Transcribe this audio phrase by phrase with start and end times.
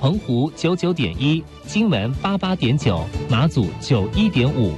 [0.00, 4.74] 澎湖九九点一，金门八八点九，马祖九一点五。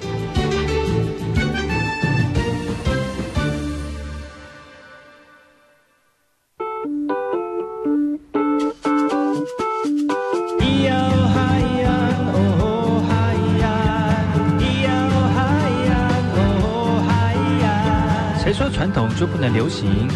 [19.17, 20.09] 就不能流行，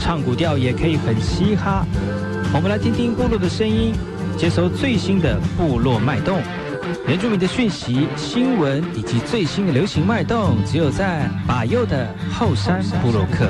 [0.00, 1.84] 唱古调也可以很嘻哈。
[2.54, 3.92] 我们来听听部落的声音，
[4.36, 6.42] 接收最新的部落脉动、
[7.08, 13.48] 原住民的讯息、新闻以及最新的流行脉动，只有在把右的后山部落克。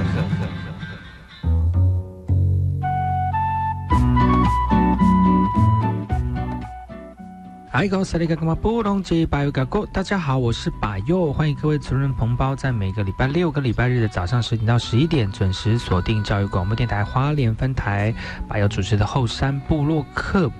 [7.78, 18.14] 嗨，各位萨利格格马布隆吉巴尤嘎哥，大家好，我是巴尤，欢迎各位族人同胞在每个礼拜六跟礼拜日的早上十点到十一点准时锁定教育广播电台花莲分台，
[18.48, 20.50] 巴尤主持的后山部落客。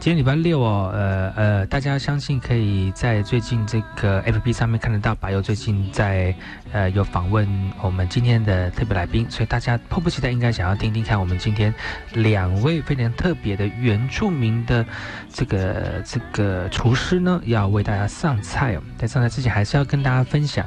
[0.00, 6.34] 今天礼拜六哦，呃呃，大家相信可以在最近这个 F B 上面看得到，白友最近在
[6.72, 7.46] 呃有访问
[7.82, 11.74] 我们今天的特别来宾，所以大家迫不及待应该想要听听看我们今天
[12.14, 14.82] 两位非常特别的原住民的
[15.30, 18.82] 这个这个厨师呢，要为大家上菜哦。
[18.96, 20.64] 在上菜之前，还是要跟大家分享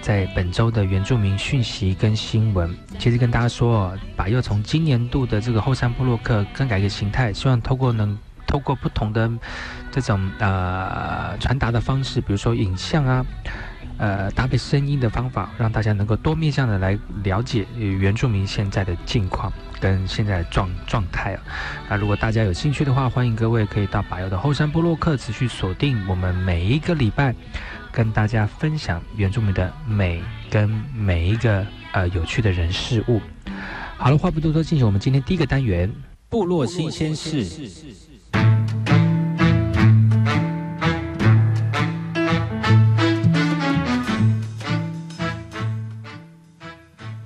[0.00, 2.74] 在本周的原住民讯息跟新闻。
[2.98, 8.16] 其实跟大家说哦，白友从今年度的这个后山部落客更改一个形态，希望透过能。
[8.50, 9.30] 透过不同的
[9.92, 13.24] 这种呃传达的方式，比如说影像啊，
[13.96, 21.42] 呃搭配声音的方法，让大家能够多面向的来了解原住民现在的境况跟现在状状态啊。
[21.88, 27.32] 那如果大家有兴趣的话，欢迎各位可以到百油的后山部落客持续锁定我们每一个礼拜
[27.92, 33.20] 跟大家分享原住民的美跟每一个呃有趣的人事物。
[33.96, 35.88] 好了，话不多说，进行我们今天第一个单元
[36.28, 38.09] 部落新鲜事。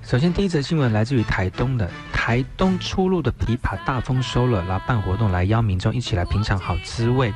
[0.05, 7.33] 首先，第一则新闻来自于台东的台东出入的枇杷大丰收了，然后办活动来邀民众一起来品尝好滋味。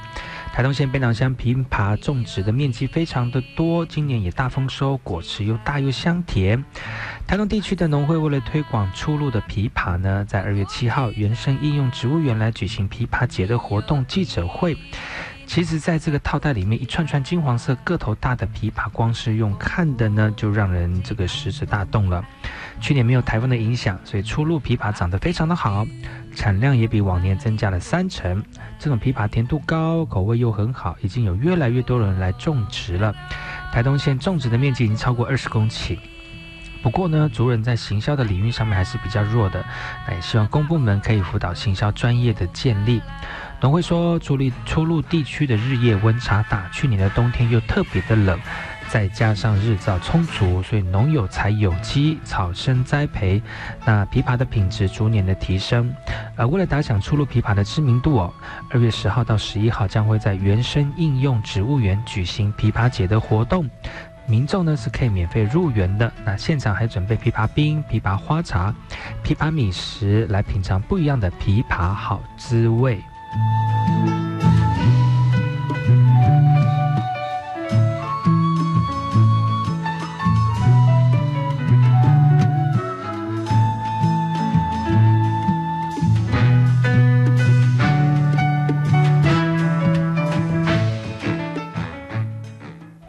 [0.54, 6.64] 台东县北港乡枇杷种植的面积非常的多，今年也大丰收，果实又大又香甜。
[7.26, 14.78] 台东地区的农会为了推广出入的枇杷呢，在二月七号原生应用植物园来举行枇杷节的活动记者会。
[15.48, 22.24] 其实，在这个套袋里面，一串串金黄色、个头大的枇杷，光是用看的呢，就让人这个食指大动了。
[22.80, 25.86] 去年没有台风的影响，所以出露枇杷长得非常的好，
[26.36, 28.44] 产量也比往年增加了三成。
[28.80, 33.14] 这种枇杷甜度高，口味又很好，已经有越来越多人来种植了。
[33.72, 35.98] 台东县种植的面积已经超过二十公顷。
[36.82, 39.64] 不过呢，族人在行销的领域上面还是比较弱的，
[40.08, 43.02] 那也希望公部门可以辅导行销专业的建立。
[43.60, 48.40] 农会说，处理出入地区的日夜温差大，去年的冬天又特别的冷，
[48.92, 53.42] 再加上日照充足，所以农友才有机草生栽培，
[53.86, 55.94] 那枇杷的品质逐年的提升。
[56.36, 58.34] 而为了打响出入枇杷的知名度哦，
[58.72, 63.70] 二月十号到十一号将会在原生应用植物园举行枇杷节的活动，
[64.26, 66.12] 民众呢是可以免费入园的。
[66.26, 68.74] 那现场还准备枇杷冰、枇杷花茶、
[69.24, 73.00] 枇杷米食，来品尝不一样的枇杷好滋味。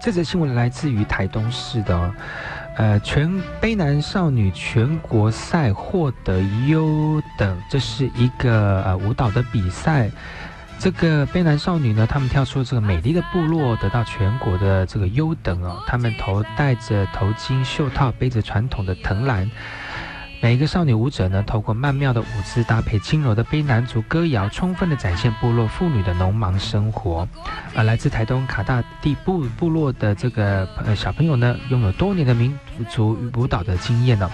[0.00, 2.14] 这则新闻来自于台东市的。
[2.76, 3.28] 呃，全
[3.60, 10.10] 卑南少女全国赛获得优等，这是一个呃舞蹈的比赛。
[10.78, 15.78] 这个卑南少女呢，他们跳出了这个美丽的部落，得到全国的这个优等哦。
[15.86, 19.50] 他们头戴着头巾、袖套，背着传统的藤篮。
[20.42, 27.28] 每一个少女舞者呢，透过曼妙的舞姿搭配轻柔的卑南族歌谣，充分的展现部落妇女的农忙生活。
[27.74, 32.58] 而来自台东卡大地部部落的这个呃小朋友呢，拥有多年的民
[32.88, 34.30] 族舞蹈的经验呢。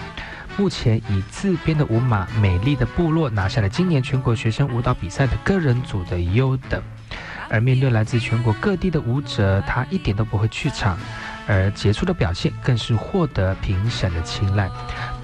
[0.55, 6.81] 目前以自编的舞马《美丽的部落》拿下了今年全国学生舞蹈比赛的个人组的优等。
[7.49, 10.97] 而面对来自全国各地的舞者，他一点都不会去场。
[11.49, 14.69] 而杰出的表现更是获得评审的青睐。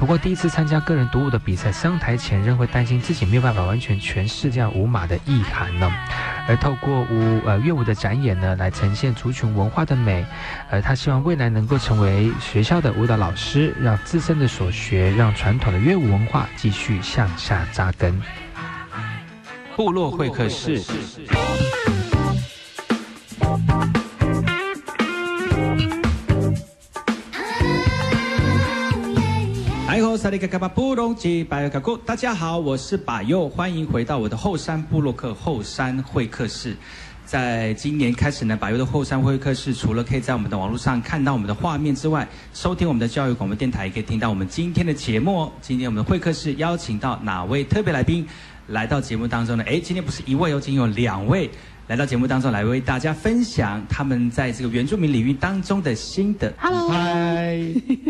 [0.04, 5.90] 不过，第一次参加个人独舞的比赛，上台前仍会担心自己没有办法完全诠释这样舞马的意涵呢。
[6.46, 10.26] 而透过舞呃乐舞的展演呢，来呈现族群文化的美。
[10.70, 18.22] 而他希望未来能够成为学校的舞蹈老师，让自身的所学，让传统的乐舞文化继续向下扎根。
[19.78, 20.82] 部落会客室。
[30.24, 36.78] 萨利卡卡巴布隆吉巴尤卡古，大家好，我是巴佑，欢迎回到我的后山部落克后山会客室。
[37.26, 45.52] 在今年开始呢，巴佑的后山会客室除了可以在我们的网络上看到我们的画面之外，收听我们的教育广播电台，也可以听到我们今天的节目哦。
[45.60, 48.26] 今天我们的会客室邀请到哪位特别来宾
[48.68, 49.64] 来到节目当中呢？
[49.68, 51.52] 哎，今天不是一位哦，今天有两位。
[51.94, 56.52] 来到节目当中来为大家分享他们在这个原住民领域当中的心得。
[56.58, 57.56] Hello，嗨，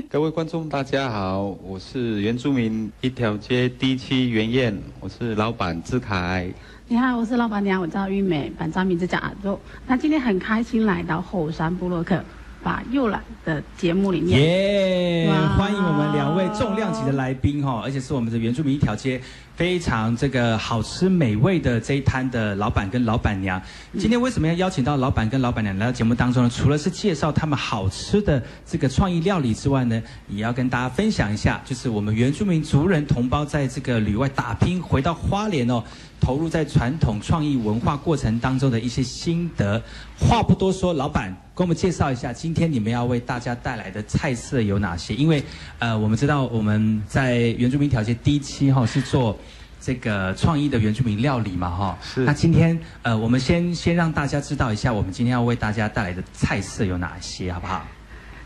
[0.09, 6.49] 各位观众大家好，我是原住民一条街第七袁燕，我是老板志凯。
[6.87, 9.59] 你好，我是老板娘，我叫玉美，本张名字叫阿肉。
[9.85, 12.23] 那今天很开心来到后山部落客。
[12.63, 15.29] 把又来的节目里面，耶！
[15.57, 19.21] 欢迎我们两位重量级的来宾哈，而且是我们的原住民一条街
[19.55, 23.61] 非常这个好吃美味的这一摊的老板跟老板娘。
[23.99, 26.49] 今天为什么要邀请到老板跟老板娘来到节目当中呢？
[26.49, 35.83] 除了是介绍他们好吃的这个创意料理之外呢，也要跟大家分享一下，就是我们原住民族人同胞在这个旅外打拼，回到花莲哦。
[36.23, 39.81] 投入在传统创意文化过程当中的一些心得。
[40.17, 45.13] 话不多说，老板给我们介绍一下，今天你们要为大家带来的菜色有哪些？
[45.13, 45.43] 因为，
[45.79, 49.37] 呃，我们知道我们在原住民条街第一期哈是做
[49.81, 51.97] 这个创意的原住民料理嘛哈。
[52.01, 52.21] 是。
[52.21, 57.85] 那今天呃，我们先先让大家知道一下，我们今天要为大家带来的菜色有哪些，好不好？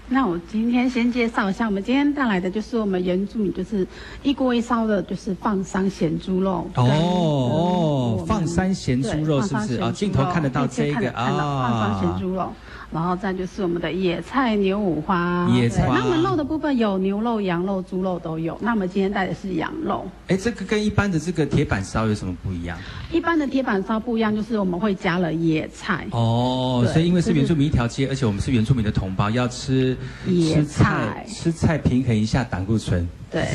[0.09, 3.85] 那我今天先介绍一下，我们今天带来的就是我们原住民，就是
[4.23, 6.65] 一锅一烧的，就是放山咸猪肉。
[6.75, 9.81] 哦哦，放山咸猪肉是不是？
[9.81, 12.53] 啊，镜头看得到这个啊，放山咸猪肉。
[12.91, 15.85] 然后再就是我们的野菜牛五花，野菜。
[15.87, 18.57] 那我们肉的部分有牛肉、羊肉、猪肉都有。
[18.61, 20.09] 那我们今天带的是羊肉。
[20.27, 22.77] 哎，这个跟一般的这个铁板烧有什么不一样？
[23.11, 26.07] 一般的铁板烧不一样，就是我们会加了野菜。
[26.11, 33.07] 哦，所以因为是原住民一条街，而且我们是原住民的同胞，要吃野菜，吃菜平衡一下胆固醇。
[33.31, 33.45] 对，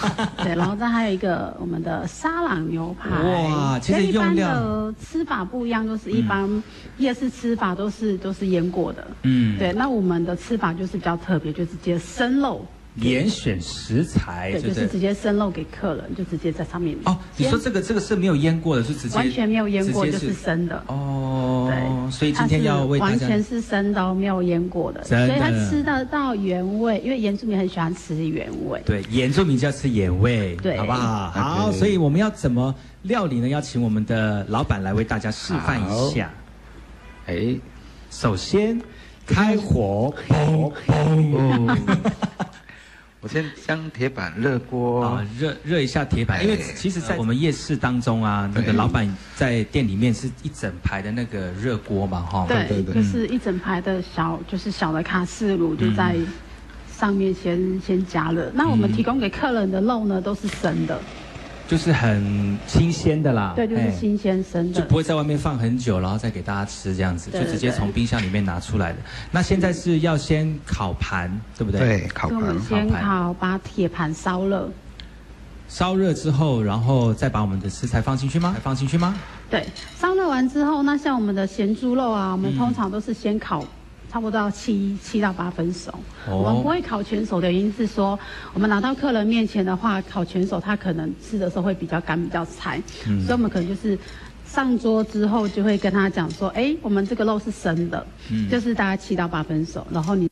[0.44, 6.62] 对，然后再还有一个我们的沙朗牛排，哇，其实一般的吃法不一样，就是一般
[6.98, 12.64] 夜市吃法都是都是腌过的，嗯，对，那我们的吃法就是比较特别，就直接生肉。
[12.96, 16.94] 严选食材，对，就是直接生肉给客人，就直接在上面。
[17.04, 20.82] 哦，你说这个这个是没有腌过的，是直接完全没有腌过，就是生的。
[20.88, 26.98] 哦，对，所以今天要为完全是生的，没有腌过的，所以他吃得到原味。
[26.98, 31.30] 因为原住民很喜欢吃原味，对，原住民就要吃原味，对，好不好？
[31.30, 33.48] 好，所以我们要怎么料理呢？
[33.48, 36.30] 要请我们的老板来为大家示范一下。
[37.24, 37.56] 哎，
[38.10, 38.78] 首先
[39.26, 41.78] 开火，砰砰。
[43.22, 45.04] 我先将铁板热锅。
[45.04, 56.16] 啊，热热一下铁板，因为其实，在我们夜市当中啊，那个老板在店里面是一整排的那个热锅嘛，哈，对，就是一整排的小，就是小的卡式炉就在
[56.92, 58.50] 上面先先加热。
[58.54, 61.00] 那我们提供给客人的肉呢，都是生的。
[61.68, 68.98] 就是很新鲜的啦，对，就是新鲜生的，就不会在外面放很久，然后再给大家吃这样子，就直接从冰箱里面拿出来的。
[69.30, 71.80] 那现在是要先烤盘，对不对？
[71.80, 72.38] 对，烤盘。
[72.38, 74.70] 我们先烤，把铁盘烧热。
[75.68, 78.54] 烧热之后，然后再把我们的食材放进去吗？
[78.62, 79.18] 放进去吗？
[79.48, 79.66] 对，
[79.98, 83.64] 烧热完之后，那像我们的咸猪肉啊，我们通常都是先烤。
[84.12, 85.90] 差不多要七七到八分熟，
[86.28, 88.18] 我们不会烤全熟的原因是说，
[88.52, 92.78] 我们拿到客人面前的话，烤全熟他可能吃的时候会比较干比较柴，
[93.24, 93.98] 所以我们可能就是
[94.44, 98.06] 上桌之后就会跟他讲说，哎，我们这个肉是生的，
[98.50, 100.31] 就是大概七到八分熟，然后你。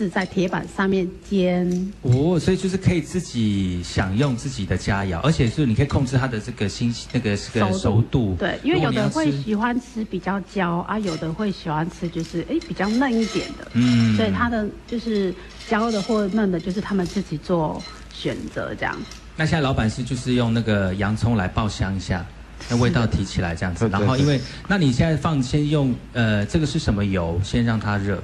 [0.00, 8.34] 是在铁板上面煎哦，所以就是可以自己享用自己的佳肴，而且是你可以控制它的这个新那个这个熟度。
[8.38, 13.70] 对，因为有的会喜欢吃比较焦啊，有的会喜欢吃就是哎比较嫩一点的。
[13.74, 15.34] 嗯，所以它的就是
[15.68, 18.96] 焦的或嫩的，就是他们自己做选择这样。
[19.36, 22.24] 那现在老板是就是用那个洋葱来爆香一下，
[22.70, 23.86] 那味道提起来这样子。
[23.90, 27.38] 然后因为那你现在放先用呃这个是什么油？
[27.44, 28.18] 先让它热。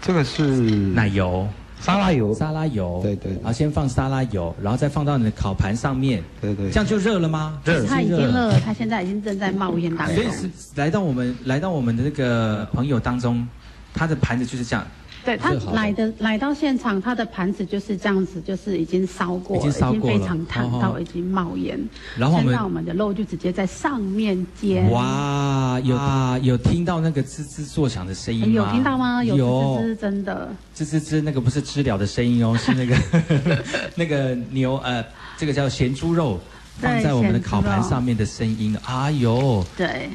[0.00, 1.46] 这个是奶油、
[1.80, 3.32] 沙拉油、沙拉油，对对。
[3.34, 6.70] 然后先放沙拉油，然后再放到你的烤盘上面，对对。
[6.70, 7.60] 这样就热了吗？
[7.64, 10.14] 热，它已经热了，它现在已经正在冒烟当中。
[10.16, 13.46] 所以是来到我们来到我们的这个朋友当中，
[13.92, 14.86] 它的盘子就是这样。
[15.28, 21.78] 对他来的来到现场，他的盘子就是这样子，就是已经烧过，已经烧过非常烫到已经冒烟。
[22.16, 24.90] 然后我们我们的肉就直接在上面煎。
[24.90, 28.54] 哇，有啊，有听到那个吱吱作响的声音吗？
[28.54, 29.22] 有听到吗？
[29.22, 30.48] 有吱吱真的。
[30.74, 32.96] 吱吱吱，那个不是知了的声音哦， 是那个
[33.96, 35.04] 那个牛呃，
[35.36, 36.40] 这个叫咸猪肉
[36.80, 38.74] 放在我们的烤盘上面的声音。
[38.86, 40.08] 哎呦，对。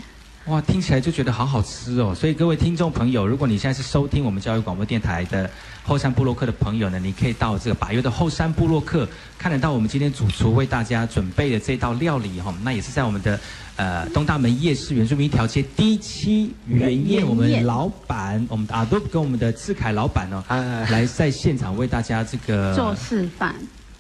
[0.48, 2.14] 哇，听起来就觉得好好吃哦！
[2.14, 5.50] 所以各位听众朋友，如果你现在是收听我们教育广播电台的
[5.84, 9.08] 后山部落客的朋友呢，你可以到这个百越的后山部落客，
[9.38, 12.54] 看得到我们今天主厨为大家准备的这道料理哈。
[12.62, 13.40] 那也是在我们的
[13.78, 20.44] 呃东大门夜市原住民一条街第七原宴，我们老板，我们的阿杜跟我们的志凯老板哦，
[20.92, 23.56] 来在现场为大家这个做示范。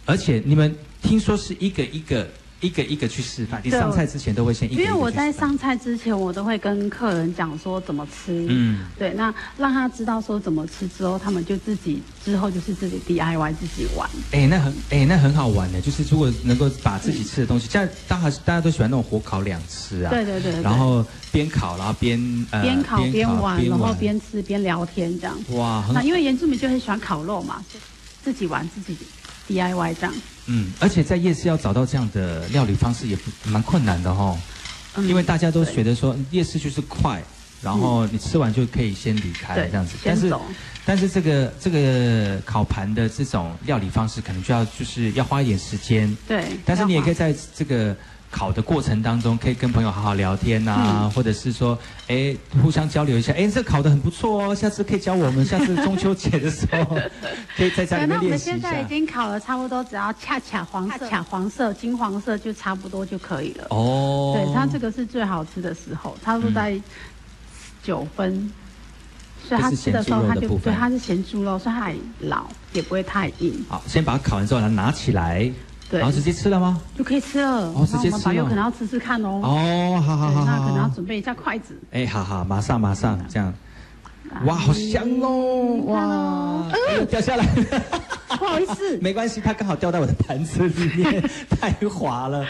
[0.05, 2.27] 而且你们听说是一个一个。
[2.63, 4.81] 一个一个去示范，你上菜之前都会先一个。
[4.81, 8.45] 因为我在上菜之前，我都会跟客人讲说怎么吃。
[8.49, 14.09] 嗯，对，那让他知道说怎么吃之后，他们就自己之后就是自己 DIY 自己玩。
[14.31, 20.09] 哎，那很哎，那很好玩的，就是如果能够把自己吃的东西，现在大家大家都喜欢那种火烤两吃啊。
[20.09, 20.61] 对对对。
[20.61, 22.17] 然后边烤，然后边
[22.51, 25.37] 呃边烤边玩，然后边吃边聊天这样。
[25.49, 27.63] 哇，那因为原住民就很喜欢烤肉嘛，
[28.23, 28.97] 自己玩自己
[29.49, 30.13] DIY 这样。
[30.47, 34.37] 嗯，而且在夜市要找到这样的料理方式也蛮困难的哈，
[34.97, 37.23] 因为大家都觉得说夜市就是快，
[37.61, 40.33] 然后你吃完就可以先离开这样子，但是
[40.85, 47.95] 但是这个这个烤盘的这种料理方式可能就要就是要花一点时间，对，但是你也可以在这个。
[48.33, 56.97] 烤的过程当中，可以跟朋友好好聊天呐，或者是说，哎，互相交流一下，哎，这烤的很不错哦，下次可以教我们，下次中秋节的时候
[57.55, 58.57] 可以在家里面练习一下。
[58.57, 63.67] 那我们现在已经烤了差不多，只要恰恰黄色、恰黄色、金黄色就差不多就可以了。
[63.69, 66.75] 哦，对，它这个是最好吃的时候，差不多在
[67.83, 68.51] 九分，
[69.47, 73.63] 所以它吃的时候它就对，它是咸猪肉，所以它老也不会太硬。
[73.69, 75.51] 好，先把它烤完之后，来拿起来。
[75.99, 76.81] 然后直接吃了吗？
[76.97, 77.71] 就可以吃了。
[77.75, 78.35] 哦，直接吃了。
[78.35, 79.41] 有可能要吃吃看哦。
[79.43, 80.45] 哦，好好好。
[80.45, 81.77] 那可能要准备一下筷子。
[81.91, 83.53] 哎，好好，马上马上这样。
[84.45, 85.75] 哇，好香哦！
[85.85, 87.45] 哇，掉下来。
[88.39, 88.97] 不好意思。
[89.01, 92.43] 没关系，它刚好掉在我的盘子里面，太滑了。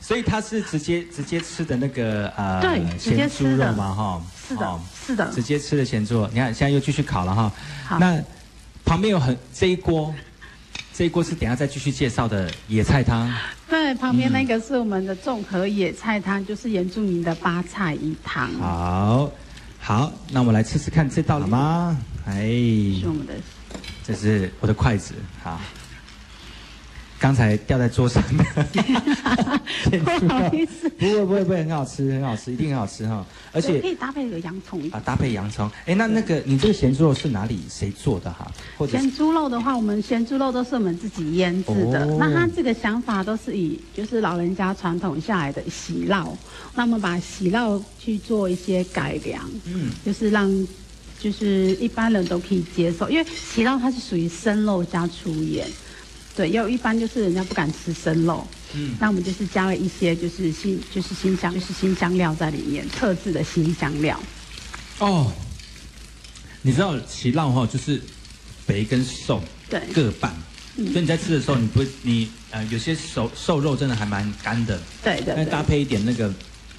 [0.00, 2.60] 所以它是直接直接吃的那个呃
[2.98, 4.22] 咸猪肉嘛哈。
[4.48, 5.30] 是的，是的。
[5.32, 7.52] 直接吃的咸猪肉，你看现在又继续烤了哈。
[7.86, 7.98] 好。
[8.00, 8.20] 那
[8.84, 10.12] 旁边有很这一锅。
[10.98, 13.32] 这一锅是等下再继续介绍的野菜汤。
[13.70, 18.52] 对，旁边那个是我们的综合野菜汤，就是原住民的八菜一汤。
[18.54, 19.30] 好，
[19.78, 21.96] 好，那我们来吃吃看这道好吗？
[22.26, 22.48] 哎，
[23.00, 23.34] 是我们的，
[24.04, 25.60] 这是我的筷子，好。
[27.18, 28.44] 刚才掉在桌上的，
[29.98, 33.26] 不好意思， 不会不会不会，很好吃很好吃，一定很好吃哈！
[33.52, 35.68] 而且可以搭配个洋葱啊，搭配洋葱。
[35.84, 38.48] 哎，那那个你这个咸猪肉是哪里谁做的哈？
[38.86, 42.06] 咸猪肉的话，我们咸猪肉都是我们自己腌制的。
[42.18, 46.28] 那它这个想法都是以就是老人家传统下来的洗烙，
[46.76, 50.48] 那么把洗烙去做一些改良，嗯，就是让
[51.18, 55.66] 就是一般人都可以接受，因为洗烙它是属于生肉加粗盐。
[56.38, 64.20] 对，又一般就是人家不敢吃生肉，嗯，那我们就是加了一些就是新就是新香就是新香料在里面，特制的新香料。
[65.00, 65.32] 哦，
[66.62, 68.00] 你知道奇烙哈，就是
[68.64, 70.32] 肥跟瘦对各半，
[70.76, 76.32] 所以你在吃的时候，你不会你呃有些瘦瘦肉真的还蛮干的，对对，搭配一点那个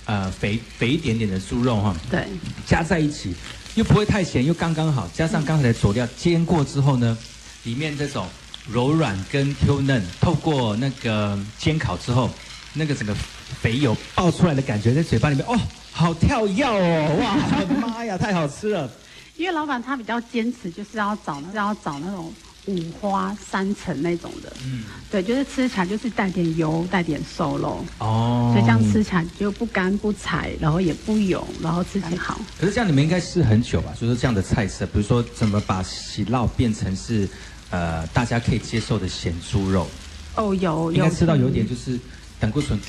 [0.06, 2.26] 呃肥肥一点点的猪肉哈，对，
[2.66, 3.34] 加在一起
[3.76, 7.18] 又不会太咸，又刚刚好，加上刚才的佐料煎过之后呢，
[7.66, 8.26] 里面这种。
[8.72, 12.30] 柔软跟 Q 嫩，透过那个煎烤之后，
[12.74, 13.16] 那个整个
[13.62, 15.60] 肥油爆出来的感觉，在嘴巴里面，哦，
[15.92, 17.36] 好跳跃哦，哇，
[17.82, 18.90] 妈呀，太好吃了！
[19.38, 22.32] 因为老板他比较坚持，就是要找，是要找那种
[22.68, 32.40] 五花三层那种的，嗯，对，就是吃起来就是带点油，带点瘦肉，哦，所以这样吃起来就不干不柴，然后也不油，然后吃起来好。
[32.60, 33.94] 可是这样你们应该试很久吧？
[34.00, 37.28] 就是这样的菜色，比如说怎么把喜酪变成是。
[37.70, 39.88] 呃，大家可以接受的咸猪肉，
[40.36, 42.00] 哦，有，应该吃到有点就是
[42.40, 42.80] 胆固醇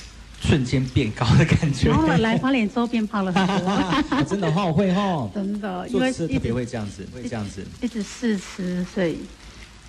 [0.41, 1.91] 瞬间变高的感觉。
[1.91, 9.19] 然后来花脸之后变胖了很多， 真的哈会哈，真的，因为特别会这样子，会这样子，一直试吃，所以。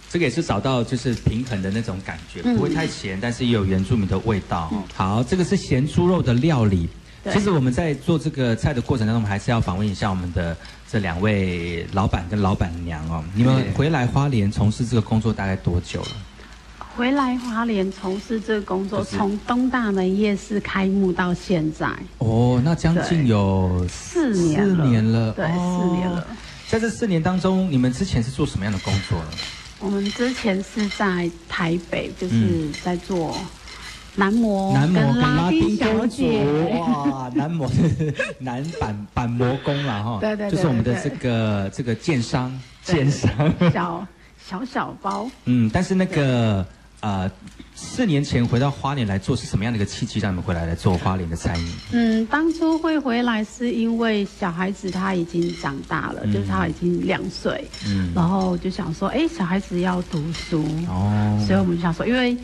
[0.09, 4.69] 这个也是找到就是平衡的那种感觉，不会太咸，但是也有原住民的味道。
[4.93, 6.89] 好，这个是咸猪肉的料理。
[7.31, 10.57] 其实我们在做这个菜的过程当中，我们还是要访问一下我们的
[10.89, 13.23] 这两位老板跟老板娘哦。
[13.35, 16.09] 你们回来花莲从事这个工作大概多久了？
[16.95, 21.87] 回来花莲从事这个工作，从东大门夜市开幕到现在。
[22.17, 26.27] 哦，那将近有四年四年了，对，四年了。
[26.67, 29.29] 在这四年当中，你们之前是做什么样的工作呢？
[29.79, 33.35] 我们之前是在台北，就是在做
[34.15, 36.43] 男模男模拉拉丁小姐。
[36.77, 37.69] 哇，男模
[38.39, 42.51] 男板板模工了哈，对对对就是我们的这个这个建商。
[42.83, 44.07] 对建商，小
[44.43, 46.65] 小小包，嗯，但是那个
[46.99, 47.29] 呃，
[47.75, 51.71] 四年前回到花莲来做是什么样的一个契机让你们回来来做花莲的餐饮？
[51.91, 56.33] 嗯，当初会回来是因为小孩子他已经长大了，嗯。
[56.33, 62.35] 就是他已经两岁，嗯，然后就想说，哎，小孩子要读书，哦，所以我们就想说，因为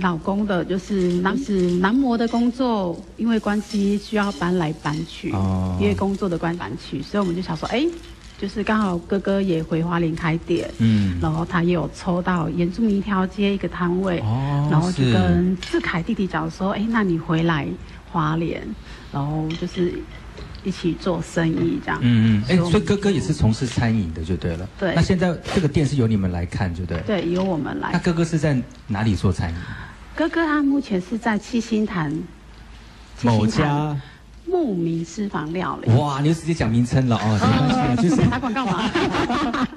[0.00, 7.86] 老公的就是男是男模的工作，因为关系需要搬来搬去，哦因为工作的关系搬去，所以我们就想说，哎，
[8.38, 17.66] 就是刚好哥哥也回花莲开店，嗯，然后他也有抽到原住民一条街一个摊位，哦然后就跟志凯弟弟讲说，哎，那你回来
[18.12, 18.62] 花莲，
[19.10, 19.94] 然后就是
[20.62, 21.98] 一起做生意这样。
[22.02, 24.68] 嗯嗯，哎，所以哥哥也是从事餐饮的就对了。
[24.78, 27.00] 对那现在这个店是由你们来看，就对？。
[27.06, 27.98] 对，由我们来那。
[28.00, 29.56] 哥哥是在哪里做餐饮？
[30.16, 32.10] 哥哥他目前是在七星潭，
[33.22, 33.94] 某家。
[34.46, 35.92] 牧民私房料理。
[35.92, 38.90] 哇，你就直接讲名称了哦，没关系啊，就是打广告嘛。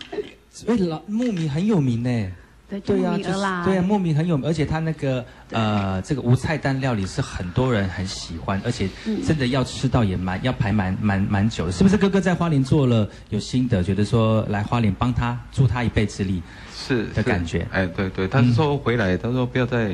[0.67, 2.31] 哎，老牧民很有名呢。
[2.69, 3.39] 对，对呀、牧就是。
[3.65, 11.97] 对呀、莫名很有名，而且他那个呃，这个无菜单料理是很多人很喜欢，而且嗯真的要吃到也蛮要排蛮蛮蛮久的，是不是？
[11.97, 16.41] 哥哥在花莲做了有心得，觉得说来花莲帮他助他一臂之力，
[16.75, 17.67] 是是的感觉？
[17.71, 19.89] 哎，对对，他是说回来，他说不要在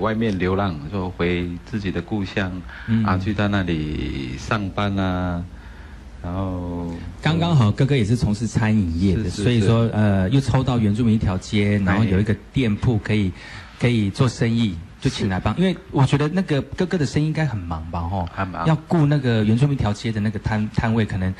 [0.00, 2.50] 外面流浪，说回自己的故乡，
[2.88, 3.04] 嗯。
[3.04, 5.44] 啊，去到那里上班啊，
[6.22, 13.30] 然后刚刚好，哥哥也是从事餐饮业的，是是所以说呃，又抽到原住民一条街，然后有一个店铺可以
[13.78, 15.56] 可以做生意，就请来帮。
[15.56, 21.32] 因为我觉得那个哥哥的生意应该很忙吧，吼，很忙要顾那个原住民一条街的那个摊摊位，可能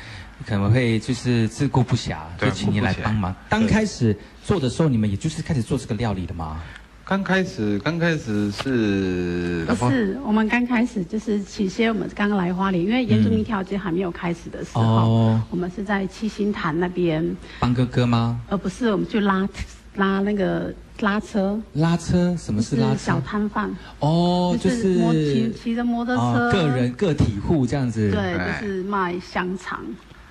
[0.45, 3.35] 可能会就是自顾不暇，就请你来帮忙。
[3.49, 6.61] 刚开始做的时候，你们也就是开始做这个料理的吗？
[7.09, 17.25] 刚开始刚开始是不是，我们刚开始就是起先我们刚刚来花莲，因为原住民一条街还没有开始的时候，哦我们是在七星潭那边，
[17.59, 18.41] 帮哥哥吗？
[18.49, 19.47] 呃不是我们去拉
[19.95, 22.35] 拉那个拉车，拉车？
[22.35, 23.21] 什么是拉车就是小？
[23.21, 24.97] 摊贩，哦，就就是
[25.33, 28.11] 骑骑着摩托车，哦，个人个体户这样子。
[28.11, 29.79] 对，哎就是卖香肠。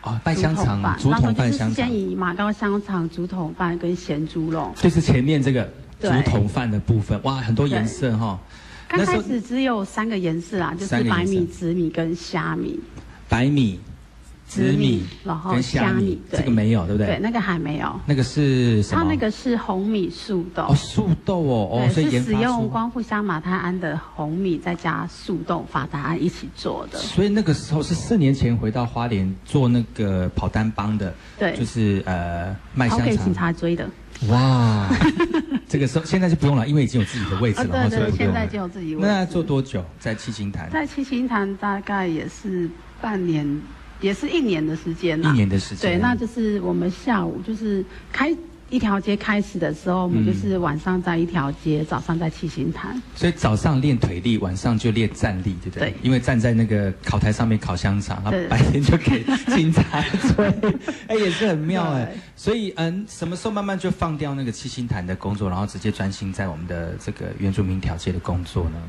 [0.03, 1.93] 哦，卖香肠，竹筒饭就是香肠先。
[1.93, 4.71] 以马膏香肠、竹筒饭跟咸猪肉。
[4.77, 5.69] 就是前面这个
[6.01, 8.39] 竹筒饭的部分，哇，很多颜色哈。
[8.89, 12.79] 刚开始只有三个颜色啊，就是白米、紫米跟虾米。
[13.29, 13.81] 白米、
[14.47, 17.19] 紫米然后跟虾虾米这个没有，对不对，对？
[17.19, 18.01] 那个还没有。
[18.07, 19.03] 那个是什么？
[19.03, 22.33] 它那个是红米素豆哦，，素豆哦，哦，所以对，是使。
[22.35, 26.99] 用光复香马泰安的红米，再加素豆、法达胺一起做的。
[27.01, 33.35] 所以那个时候是四年前回到花莲做那个跑单帮的，对就是呃卖香好给警。
[33.35, 33.91] 察追的。
[34.29, 34.89] 哇，
[35.69, 39.07] 这个时候现在就不用了，因为已经有自己的位置啊，了，对对，现在就有自己位置。
[39.07, 39.85] 那做多久？
[40.01, 40.71] 在七星潭？
[40.71, 42.69] 在七星潭大概也是
[43.01, 43.63] 半年，
[44.01, 45.29] 也是一年的时间一。
[45.29, 45.93] 年的时间。
[45.93, 48.35] 对，那就是我们下午就是开
[48.69, 53.01] 一条街开始的时候，我们嗯就是晚上在一条街，早上在七星潭。
[53.15, 55.91] 所以早上练腿力，晚上就练站立，对不对？
[55.91, 59.23] 对因为站在那个烤台上面烤香肠，然后白天就给
[59.55, 60.03] 警察
[60.35, 60.53] 追，
[61.07, 62.13] 哎，也是很妙哎。
[62.35, 68.83] 所以嗯，什么时候慢慢就放掉那个七星潭的工作，然后直接专心在我们的这个原住民条街的工作呢？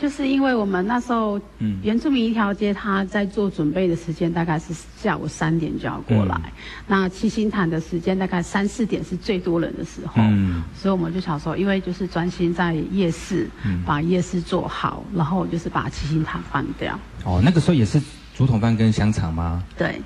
[0.00, 1.78] 就是因为我们那时候，嗯。
[1.82, 6.52] 原住民一条街，他在做准备的时间大概是下午三点就要过来，嗯。
[6.86, 10.62] 那七星潭的时间大概三四点是最多人的时候，嗯。
[10.74, 13.82] 所以我们就想说，因为就是专心在夜市，嗯。
[13.84, 16.98] 把夜市做好，然后就是把七星潭换掉。
[17.24, 18.00] 哦，那个时候也是
[18.34, 19.62] 竹筒饭跟香肠吗？
[19.76, 20.00] 对，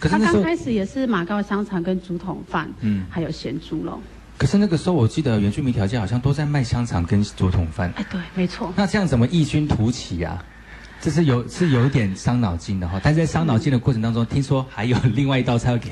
[0.00, 3.04] 他刚开始也是马告香肠跟竹筒饭，嗯。
[3.10, 4.00] 还有咸猪肉。
[4.40, 8.72] 可是那个时候我记得原住民条件好像都在卖香肠跟竹筒饭，哎，对，没错。
[8.74, 10.42] 那这样怎么异军突起啊？
[10.98, 15.90] 这是有是有一点伤脑筋的哈，但是在伤脑筋的过程当中，听说还有另外一道菜要给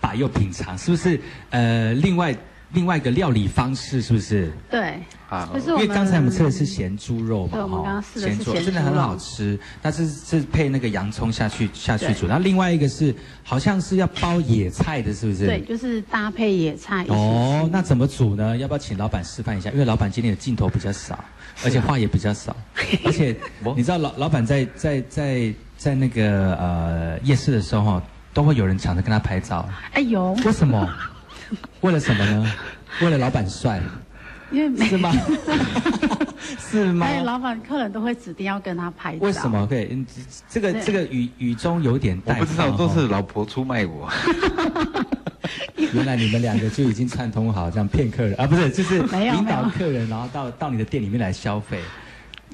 [0.00, 1.20] 把又品尝，是不是？
[1.50, 2.32] 呃，另外
[2.72, 4.52] 另外一个料理方式是不是？
[4.70, 15.46] 对，啊因为刚才我们吃的是咸猪肉嘛，咸猪肉真的很好吃，但是是配那个洋葱下去下去煮，然后另外一个是好像是要包野菜的，是不是？
[15.46, 18.56] 对，就是搭配野菜哦那怎么煮呢？
[18.56, 19.70] 要不要请老板示范一下？
[19.70, 21.22] 因为老板今天的镜头比较少，
[21.64, 22.56] 而且话也比较少，
[23.04, 23.36] 而且
[23.76, 30.88] 你知道老老板在在在在那个呃夜市的时候哈，都会有人抢着跟他拍照，哎呦，为什么？
[31.82, 32.52] 为了什么呢？
[33.00, 33.80] 为了老板帅
[34.50, 35.12] 因为每是吗？
[36.58, 37.06] 是吗？
[37.06, 39.18] 哎，老板客人都会指定要跟他拍照。
[39.20, 39.66] 为什么？
[39.66, 40.06] 对，嗯，
[40.48, 44.10] 这个这个语语中有点带，我不知道都是老婆出卖我。
[45.94, 48.46] 原来你们两个就已经串通好，这样骗客人啊？
[48.46, 51.80] 不是，就是引导客人，然后到到你的店里面来消费。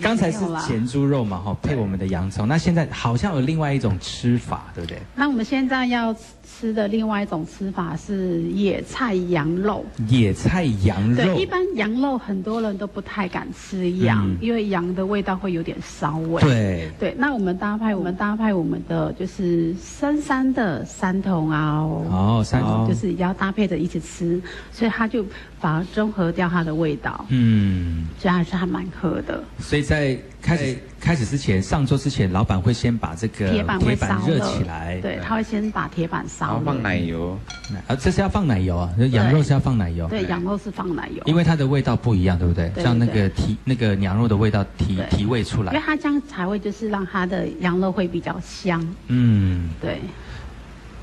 [0.01, 2.47] 刚才是咸猪肉嘛，哈，配我们的洋葱。
[2.47, 4.99] 那现在好像有另外一种吃法，对不对？
[5.15, 6.15] 那我们现在要。
[6.61, 9.85] 吃的另外一种吃法是野菜羊肉。
[10.09, 11.17] 野菜羊肉。
[11.17, 16.43] 对，一般羊肉很多人都不太敢吃羊，因为羊的味道会有点骚味。
[16.43, 16.91] 对。
[16.99, 21.81] 对，那我们搭配我们搭配我们的就是深山的山茼啊。
[21.81, 24.41] 哦，山茼就是要搭配着一起吃，
[24.73, 25.25] 所以它就
[25.61, 27.25] 反而中和掉它的味道。
[27.29, 28.07] 嗯。
[28.19, 29.45] 所以还是还蛮合的。
[29.61, 35.01] 所以在开始开始之前，上桌之前，老板会先把这个铁板铁板热起来。
[35.01, 36.49] 对，他会先把铁板烧。
[36.49, 37.39] 然后放奶油，
[37.87, 40.07] 啊，这是要放奶油啊，羊肉是要放奶油。
[40.09, 42.71] 对，羊肉是放奶油，因为它的味道不一样，对不对？
[42.83, 48.87] 像那个提那个羊肉的味道提提味出来，因为它这样才会就是让它的羊肉会比较香。
[49.07, 49.99] 嗯，对。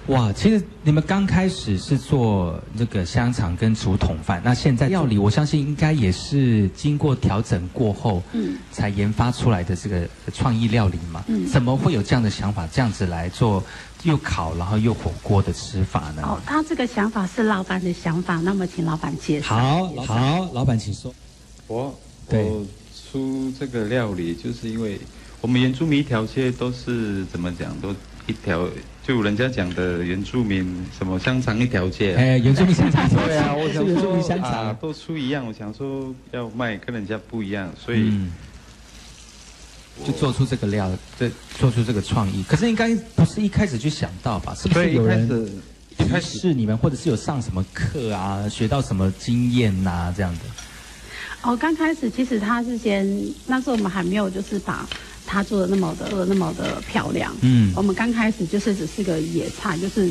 [0.08, 11.24] 哇，其实你们刚开始是做这个香肠跟竹筒饭，那现在料理我相信应该也是经过调整过后，嗯，才研发出来的这个创意料理嘛。
[11.26, 13.64] 嗯，怎么会有这样的想法，这样子来做
[14.04, 16.22] 又烤然后又火锅的吃法呢？
[16.24, 19.56] 哦，他这个想法是老板的想法，那么请老板介绍。
[19.56, 21.12] 好，好，老板请说。
[21.66, 22.64] 我我
[23.12, 25.00] 出这个料理，就是因为
[25.42, 27.92] 我们原住民一条街都是怎么讲都。
[28.28, 28.68] 一条
[29.08, 38.12] 就人家讲的原住民什么香肠一条街，哎，原住民香肠 对啊，我想说啊，都出一样，我想说要卖跟人家不一样，所以
[40.04, 42.44] 就做出这个料，这做出这个创意。
[42.50, 44.56] 可是应该不是一开始就想到吧？
[44.56, 45.30] 是不是有人
[46.00, 50.40] 一开始是你们，或者是有上什么课啊，学到什么经验呐这样的？
[51.44, 53.08] 哦，刚开始其实他是先，
[53.46, 54.84] 那时候我们还没有就是把。
[55.26, 60.10] 他做的那么的那么的漂亮，嗯，我们刚开始就是只是个野菜，就是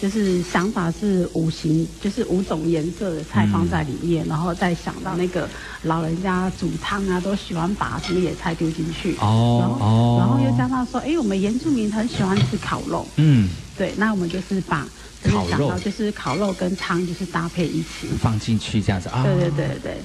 [0.00, 5.48] 就是想法是五行，就是五种颜色的菜放在里面，然后再想到那个
[5.82, 14.86] 老人家煮汤啊，都喜欢把什么野菜丢进去，哦，然后然后又加上说，哎，我们原住民很喜欢吃烤肉，嗯，对，那我们就是把
[15.30, 15.72] 烤肉。
[15.78, 18.08] 就是烤肉跟汤就是搭配一起。
[18.20, 19.96] 放进去这样子啊，对对对对，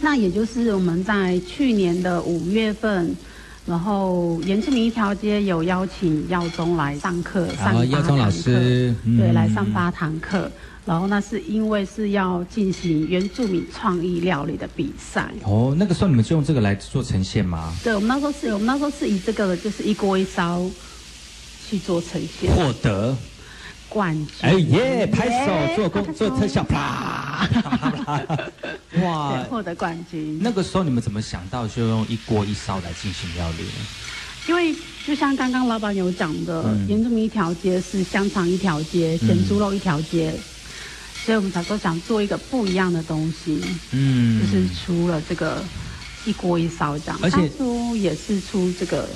[0.00, 3.16] 那也就是我们在去年的五月份。
[3.64, 8.44] 然后，原住民一条街有邀请耀宗来上课，上八堂课，
[9.16, 10.50] 对，来上八堂课。
[10.84, 15.32] 然后那是因为是要进行原住民创意料理的比赛。
[15.44, 17.72] 哦，那个时候你们就用这个来做呈现吗？
[17.84, 20.60] 对，我们那时候是我们那时候是以这个就是一锅一烧
[21.68, 23.16] 去做呈现，获得。
[23.92, 24.26] 冠军！
[24.40, 27.46] 哎耶，拍手做工做特效，啪！
[29.02, 30.38] 哇，获得冠军！
[30.42, 33.86] 那个时候你们怎么想到就用一锅一烧来进行料理呢？
[34.48, 34.74] 因为
[35.06, 40.32] 就像刚刚老板有讲的，沿这么一条街是香肠一条街，咸猪肉一条街，
[41.24, 43.60] 所以我们才说想做一个不一样的东西。
[43.90, 45.62] 嗯，就是出了这个
[46.24, 49.06] 一锅一烧这样，而且出也是出这个。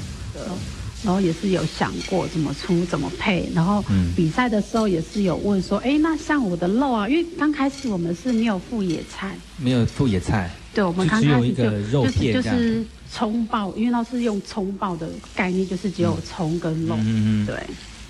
[1.05, 3.85] 然后也是有想过怎么出怎么配，然后
[4.17, 11.65] 比赛的时候也是有问说，哎，那像我的肉啊，因为刚开始我们是没有副野菜，没有副野菜，对，我们刚开始就
[12.03, 17.57] 就是就是葱爆，因为那是用葱爆的概念，就是只有葱跟肉，嗯嗯对，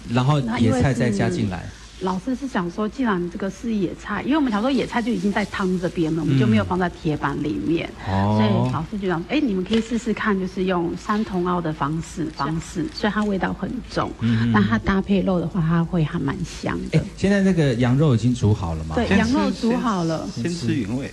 [0.09, 1.69] 然后野菜再加进来。
[2.01, 14.11] 老师是想说，既然这个是野菜，因为我们想说野菜就已经在汤这边了，我们就没有放在铁板里面，所以老师就想，哎，你们可以试试看，就是用三同熬的方式方式，所以它味道很重，
[14.53, 17.03] 那它搭配肉的话，它会还蛮香的。
[17.17, 18.95] 现在那个羊肉已经煮好了吗？
[18.95, 21.11] 对，羊肉煮好了，先吃原味。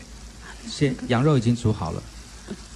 [0.68, 2.04] 先羊肉已经煮好了，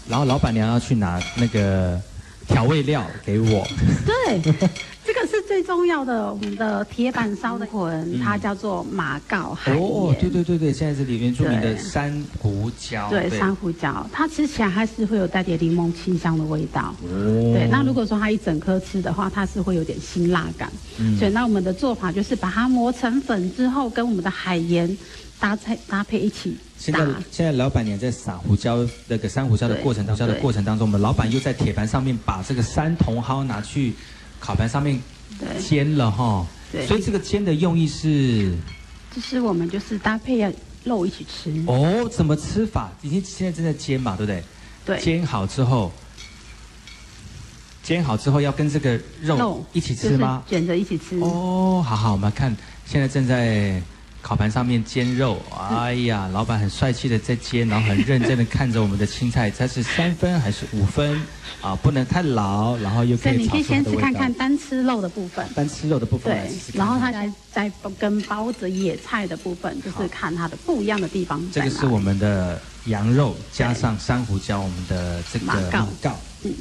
[0.07, 1.99] 然后老板娘要去拿那个
[2.47, 3.67] 调味料给我。
[4.05, 4.69] 对。
[5.17, 16.93] 这个是最重要的，我们的铁板烧的魂，它叫做马告海哦，对对对对，现在这里面著名的珊瑚礁，对珊瑚礁，它吃起来还是会有带点柠檬清香的味道。
[17.01, 20.71] 哦，对，那如果说它一整颗吃的话，它是会有点辛辣感。
[20.99, 24.95] 嗯，所以那我们的做法就是把它磨成粉之后，跟我们的海盐
[25.39, 26.55] 搭配搭配一起。
[26.77, 33.95] 现在现在老板娘在撒胡椒那个珊瑚礁的过程当中的过程当中，我们老板又在铁盘上面把这个山茼蒿拿去。
[34.39, 35.01] 烤盘上面
[35.59, 36.45] 煎了哈，
[36.87, 38.55] 所以这个煎的用意是，
[39.15, 40.39] 就是我们就是搭配
[40.83, 42.09] 肉一起吃哦。
[42.11, 42.91] 怎么吃法？
[43.01, 44.43] 已经现在正在煎嘛，对不对？
[44.85, 44.99] 对。
[45.01, 45.91] 煎好之后，
[47.83, 50.43] 煎好之后要跟这个肉一起吃吗？
[50.47, 51.17] 卷着一起吃。
[51.19, 53.81] 哦，好好，我们看现在正在
[54.27, 61.17] 烤盘上面煎肉，哎呀，老板很帅气的在煎，然后很认真的看着我们的青菜，它是三分还是五分
[61.61, 61.73] 啊？
[61.77, 71.41] 不能太老，然后又可以你可以先吃看看单吃肉的部分，单吃肉的部分，对，然后它再再跟包子野菜的部分，就是看它的不一样的地方。
[71.53, 75.55] 这个是我们的羊肉加上珊瑚椒，我们的这个马
[76.01, 76.53] 告，嗯，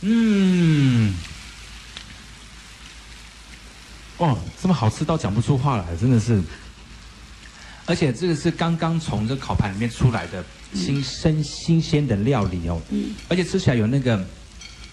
[0.00, 1.14] 嗯。
[4.18, 6.40] 哦，这么好吃到讲不出话来，真的是。
[7.86, 12.80] 而且这个是刚刚从这烤盘里面出来的新生新鲜的料理哦。
[12.90, 13.14] 嗯。
[13.28, 14.24] 而且吃起来有那个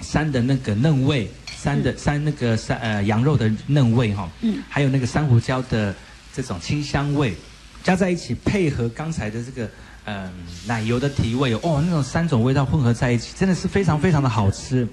[0.02, 4.30] 山的那个嫩味，山的山那个山呃羊肉的嫩味哈。
[4.42, 4.62] 嗯。
[4.68, 5.96] 还有那个珊瑚礁的
[6.34, 7.36] 这种清香味，
[7.84, 9.70] 加在一起配合刚才的这个
[10.06, 10.30] 嗯
[10.66, 14.86] 奶油的提味哦，那种三种味道混合在一起，真的是非常非常的好吃。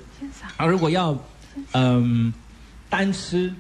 [0.57, 1.19] 啊，如果要
[1.73, 2.33] 嗯
[2.91, 3.53] 单吃。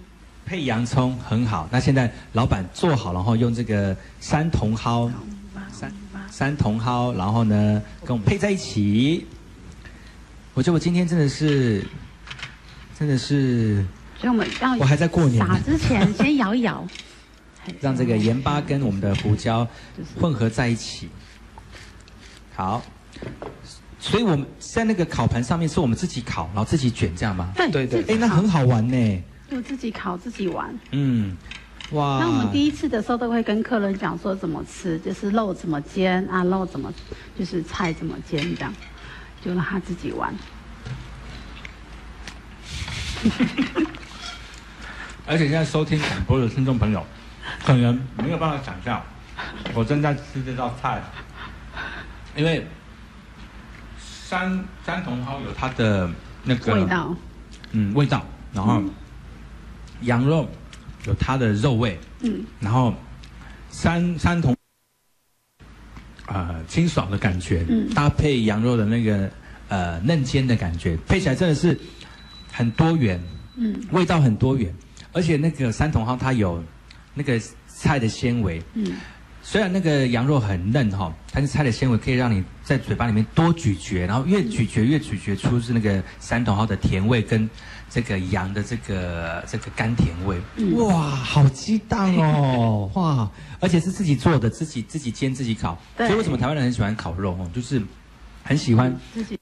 [0.49, 5.13] 配洋葱很好，那现在老板做好然后，用这个三茼蒿，
[5.71, 5.93] 山
[6.31, 9.27] 山茼蒿，然后呢跟我们配在一起。
[10.55, 11.85] 我觉得我今天真的是，
[12.99, 13.85] 真的是，
[14.19, 16.83] 所以我们要我还在过年撒之前先摇一摇，
[17.81, 19.69] 让这个盐巴跟我们的胡椒
[20.19, 21.11] 混合在一起。
[22.57, 22.83] 好，
[24.01, 27.53] 所以我们在那个烤盘上面是我们自己烤，然后自己卷这样吗？
[27.55, 29.23] 对对对，哎，那很好玩呢。
[29.51, 30.79] 就自己烤自己玩。
[30.91, 31.37] 嗯，
[31.93, 32.19] 哇。
[32.21, 36.93] 那我们第一次的时候都会跟客人讲说怎么吃，就是肉怎么煎啊，肉怎么，
[37.39, 38.75] 就是菜怎么煎这样，
[39.43, 40.35] 就让他自己玩。
[45.27, 47.05] 而且现在收听广播的听众朋友，
[47.65, 49.03] 可能没有办法想象，
[49.75, 51.03] 我正在吃这道菜，
[52.37, 52.67] 因为
[53.99, 56.09] 山山茼蒿有它的
[56.45, 57.15] 那个味道，
[57.73, 58.83] 嗯，味道，然后。
[60.03, 60.49] 羊肉
[61.07, 62.95] 有它的肉味，嗯，然后
[63.71, 64.55] 山山茼
[66.27, 69.31] 啊清爽的感觉，嗯，搭配羊肉的那个
[69.69, 71.79] 呃嫩煎的感觉，配起来真的是
[72.53, 73.21] 很多元，
[73.57, 74.75] 嗯，味道很多元，
[75.13, 76.63] 而且那个三茼蒿它有
[77.15, 78.97] 那个菜的纤维，嗯，
[79.43, 87.49] 虽然那个羊肉很嫩哈，但是菜的纤维可以让你在嘴巴里面多咀嚼，然后越咀嚼越咀嚼出是那个三茼蒿的甜味跟。
[87.91, 90.39] 这个羊的这个这个甘甜味，
[90.77, 97.33] 哇，好激荡哦， 哇，而且是自己做的，自己自己煎自己烤，所以为什么台湾人很喜欢烤肉？
[97.33, 97.83] 哦，就是
[98.45, 99.39] 很喜欢自己。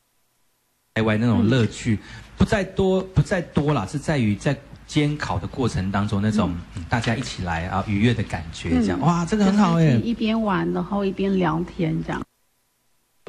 [0.95, 1.99] 台湾那种乐趣，
[2.39, 4.57] 不在多不在多啦，是在于在
[4.87, 6.57] 煎烤的过程当中那种
[6.89, 8.99] 大家一起来啊愉悦的感觉，这样。
[9.01, 12.23] 哇，这个很好哎，一边玩然后一边聊天这样。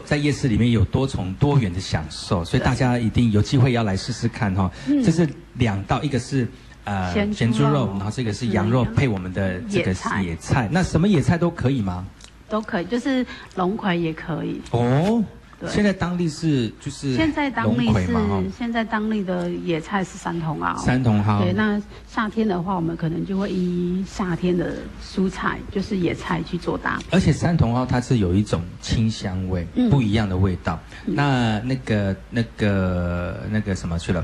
[0.07, 4.71] 在夜市里面有多重多元的享受，所以大家一定有机会要来试试看哈。
[5.03, 6.47] 这是两道，一个是
[6.85, 9.93] 呃咸猪肉，然后这个是羊肉配我们的这个
[10.23, 10.69] 野菜。
[10.71, 12.07] 那什么野菜都可以吗？
[12.47, 14.61] 都可以，就是龙葵也可以。
[14.71, 15.21] 哦。
[15.67, 18.13] 现在当地是就是现在当地是
[18.55, 21.41] 现在当地的野菜是三茼蒿，三茼蒿。
[21.41, 27.05] 对，那夏天的话，我们可能就会以夏天的蔬菜，就是野菜去做搭配。
[27.11, 30.79] 而且三茼蒿它是有一种清香味，不一样的味道。
[31.05, 34.23] 那那个那个那个什么去了？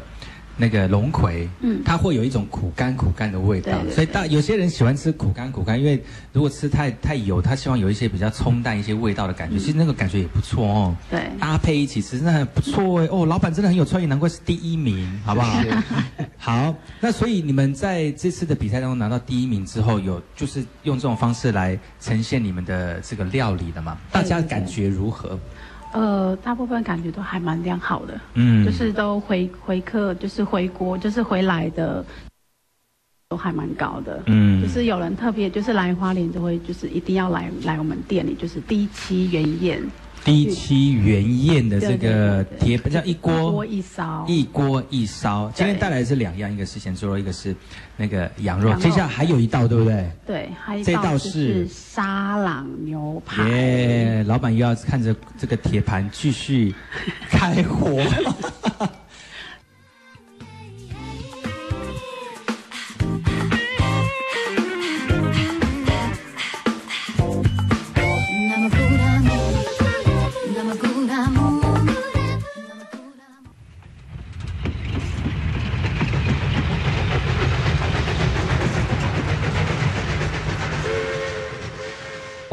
[0.55, 10.95] 那个龙葵，嗯，它会有一种苦甘苦甘的味道，所以大有些人喜欢吃苦甘苦甘，因为如果吃太太油，他希望有一些比较冲淡一些味道的感觉，其实那个感觉也不错哦。
[11.09, 13.07] 对，搭配一起吃真的很不错哎。
[13.11, 15.59] 哦，老板真的很有创意，难怪是第一名，好不好？
[16.37, 23.97] 好，那所以你们在这次的比赛当中拿到第一名之后，有就是用这种方式来呈现你们的这个料理的吗？
[24.11, 25.39] 大家感觉如何？
[25.93, 32.03] 呃，大部分感觉都还蛮良好的，嗯，就是都回回客，就是回国，就是回来的，
[33.29, 39.81] 都还蛮高的，嗯，就是有人特别就是来花莲就会就是一定要来来我们店里，就是第一期原宴。
[40.23, 45.51] 第一期原宴的这个铁叫一锅一烧，一锅一烧。
[45.53, 47.53] 今天带来的是两样，一个是咸猪肉，一个是
[47.97, 48.73] 那个羊肉。
[48.75, 50.09] 接下来还有一道，对不对？
[50.25, 53.49] 对，还一道是沙朗牛排。
[53.49, 56.73] 耶，老板又要看着这个铁盘继续
[57.29, 58.01] 开火。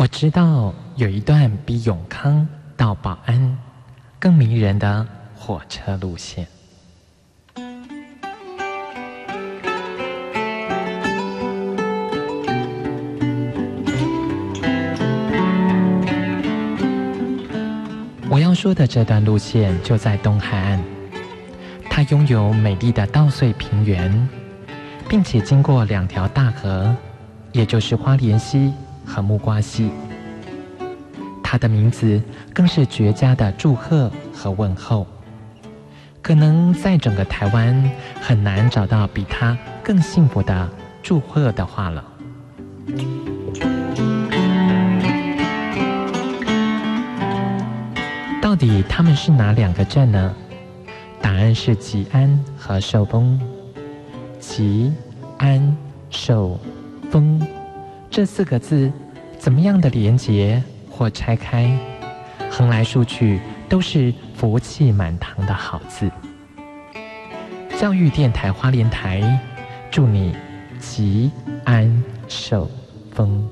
[0.00, 3.58] 我知道有一段比永康到保安
[4.18, 6.46] 更迷人的火车路线。
[18.30, 20.82] 我要说的这段路线就在东海岸。
[21.90, 24.28] 它拥有美丽的稻穗平原
[25.06, 26.96] 并且经过两条大河
[27.52, 28.72] 也就是花莲溪
[29.10, 29.90] 和木瓜溪。
[31.42, 32.22] 它的名字
[32.54, 35.04] 更是绝佳的祝贺和问候，
[36.22, 40.70] 可能在整个台湾很难找到比它更幸福的
[41.02, 42.04] 祝贺的话了。
[48.40, 50.32] 到底他们是哪两个镇呢？
[51.20, 53.40] 答案是吉安和寿丰。
[54.38, 54.92] 吉
[55.38, 55.76] 安
[56.10, 56.58] 寿
[57.10, 57.40] 丰
[58.10, 58.90] 这四个字，
[59.38, 61.70] 怎么样的连结或拆开，
[62.50, 66.10] 横来竖去都是福气满堂的好字。
[67.78, 69.40] 教育电台花莲台，
[69.92, 70.34] 祝你
[70.80, 71.30] 吉
[71.64, 72.68] 安寿
[73.12, 73.48] 丰。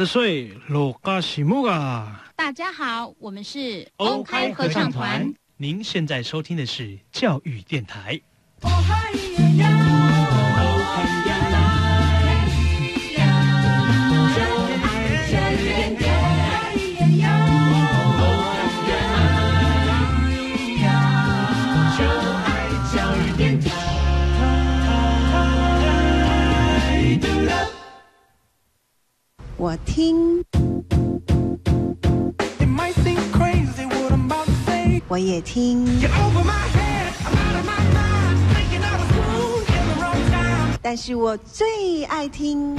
[0.00, 2.24] 的水，罗嘎西木啊！
[2.34, 5.30] 大家好，我们是 OK 合唱团。
[5.58, 8.18] 您现在收听的是教育电台。
[8.62, 8.68] 我
[30.00, 30.42] 听，
[35.06, 35.86] 我也听，
[40.80, 42.74] 但是我最爱听。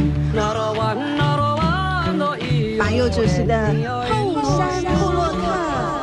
[2.79, 3.67] 马佑主持的
[4.09, 6.00] 后山部落客。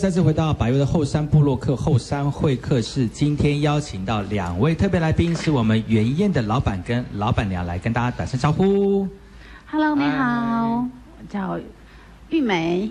[0.00, 9.06] 再次回到百越的后山部落客后山会客室，今天邀请到两位特别来宾，是我们园宴的老板跟老板娘来跟大家打声招呼。
[9.70, 11.60] Hello，你好，我叫
[12.30, 12.90] 玉梅。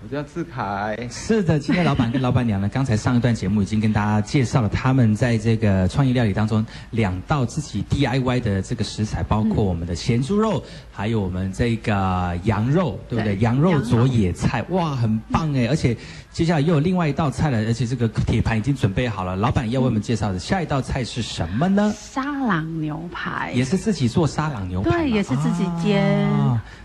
[0.00, 0.96] 我叫志凯。
[1.10, 13.36] 是的，今天老板跟老板娘呢，刚才上一段节目已经跟大家介绍了他们在这个创意料理当中两道自己 DIY 的这个食材，包括我们的咸猪肉，还有我们这个羊肉，对不对？
[13.38, 15.66] 羊肉佐野菜，哇，很棒哎！
[15.66, 15.96] 而且
[16.38, 19.34] 接下来又有另外一道菜了，而且这个铁盘已经准备好了。
[19.34, 21.92] 老板要为我们介绍的下一道菜是什么呢？
[21.98, 26.28] 沙朗牛排，也是自己做沙朗牛排，对，也是自己煎。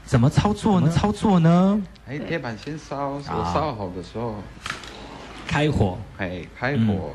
[0.06, 0.89] 怎么操作呢？
[0.89, 1.80] 操作呢？
[2.08, 4.34] 哎，铁板先烧，烧好的时候
[5.46, 7.13] 开火，哎，开火。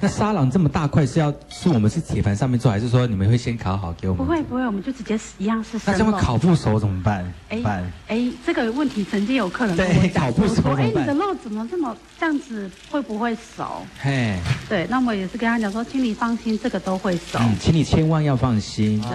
[0.00, 4.24] 那沙朗这么大块是要是我们是铁盘上面做，还是说你们会先烤好给我们？
[4.24, 5.78] 不会不会，我们就直接一样是。
[5.86, 7.32] 那这样烤不熟怎么办？
[7.48, 7.62] 哎
[8.08, 12.70] 哎，这个问题曾经有客人跟我讲，烤不熟哎，你的肉怎么这么这样子？
[12.90, 13.86] 会不会熟？
[14.00, 17.38] 嘿，对，那我也是跟他讲说，请你放心，这个都会熟。
[17.40, 19.00] 嗯，请你千万要放心。
[19.00, 19.10] 对，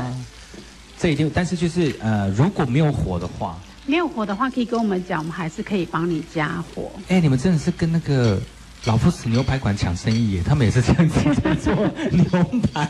[0.98, 3.58] 这一定，但是就是呃，如果没有火的话。
[3.86, 6.92] 没有火的话，可以跟我们讲，我们还是可以帮你加火。
[7.08, 8.40] 哎，你们真的是跟那个
[8.86, 10.42] 老夫子牛排馆抢生意耶！
[10.44, 11.75] 他们也是这样子在做
[12.12, 12.90] 牛排，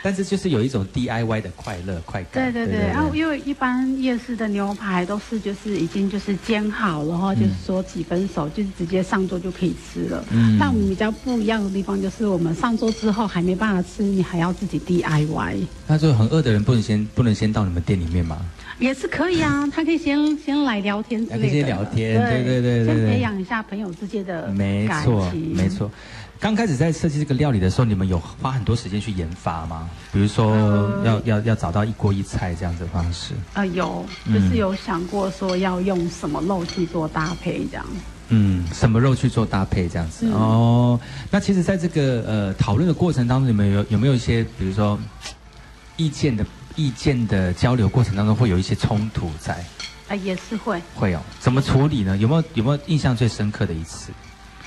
[0.00, 2.52] 但是就是有一种 DIY 的快乐快感。
[2.52, 10.24] 对对对，然后因为一般夜市的牛排都是就是已经就是煎好，然后就是说几分熟，就是直接上桌就可以吃了。
[10.30, 10.56] 嗯。
[10.56, 15.66] 那我们比较不一样的地方就是，我们上桌之后还没办法吃，你还要自己 DIY。
[15.88, 18.38] 那就很饿的人不能先不能先到你们店里面吗？
[18.80, 25.88] 也是可以啊，他可以先先来聊天之类的，先聊天，对对对对，先培养一下朋友之间的没错没错。
[26.40, 29.90] 刚开始在设计这个料理的时候，你们有花很多时间去研发吗？
[30.10, 30.56] 比如说
[31.04, 33.34] 要要要找到一锅一菜这样子的方式？
[33.52, 34.02] 啊，有，
[34.32, 37.86] 就是有想过说要用什么肉去做搭配这样。
[38.30, 40.26] 嗯，什么肉去做搭配这样子？
[40.32, 40.98] 哦，
[41.30, 44.98] 那其实在这个呃讨论的过程当中，你们有有没有一些比如说
[45.98, 46.46] 意见的？
[46.80, 49.62] 意见的交流过程当中会有一些冲突在，
[50.08, 52.16] 啊，也是会会哦，怎么处理呢？
[52.16, 54.10] 有没有有没有印象最深刻的一次？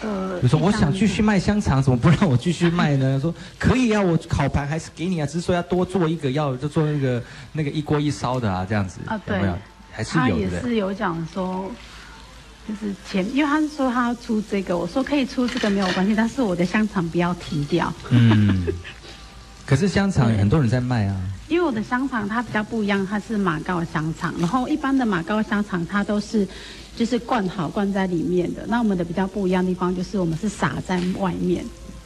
[0.02, 3.18] 呃，就说我想继续卖香肠，怎么不让我继续卖呢？
[3.22, 9.42] 说可以啊，我烤盘还是给你啊，只是说要多做一个，要就做那个那个一锅一烧的啊，这样子啊，对，
[9.92, 11.72] 还是有也是有讲说，
[12.68, 17.92] 就是前，因为他是说他要出这个，我说可以出这个没有关系，但是我的香肠不要停掉。
[18.10, 18.68] 嗯。
[19.66, 21.16] 可是香肠很多人在卖啊。
[21.48, 26.48] 因为我的香肠它比较不一样，它是马告香肠，然后一般的马告香肠它都是
[26.96, 28.66] 就是灌好灌在里面的。
[28.68, 31.64] 那我们的比较不一样的地方就是我们是撒在外面。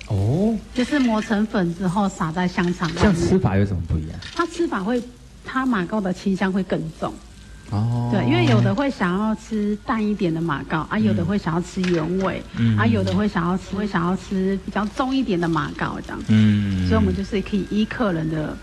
[0.07, 0.57] 哦。
[0.73, 2.91] 就是磨成粉之后撒在香肠。
[2.95, 4.19] 这样吃法有什么不一样？
[4.35, 5.01] 它吃法会，
[5.45, 7.13] 它马告的清香会更重。
[7.69, 12.41] 哦，对，因为有的会想要吃淡一点的马告啊，有的会想要吃原味，
[12.77, 18.55] 啊，有的会想要吃会想要吃比较重一点的马告这样，嗯，所以我们就是可以依客人的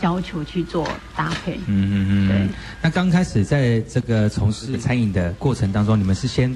[0.00, 2.48] 要求去做搭配，嗯嗯嗯，对。
[2.82, 6.54] 那刚开始在这个从事餐饮的过程当中，你们是先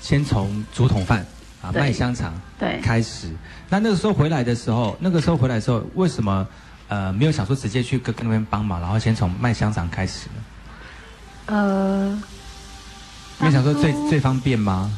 [0.00, 1.24] 先从竹筒饭
[1.62, 3.28] 啊卖香肠对开始，
[3.68, 6.46] 那那个时候回来的时候，那个时候回来的时候，为什么
[6.88, 11.54] 呃没有想说直接去跟跟那边帮忙，然后先从卖香肠开始呢？
[11.54, 12.22] 呃，
[13.38, 14.90] 没想说最最方便吗？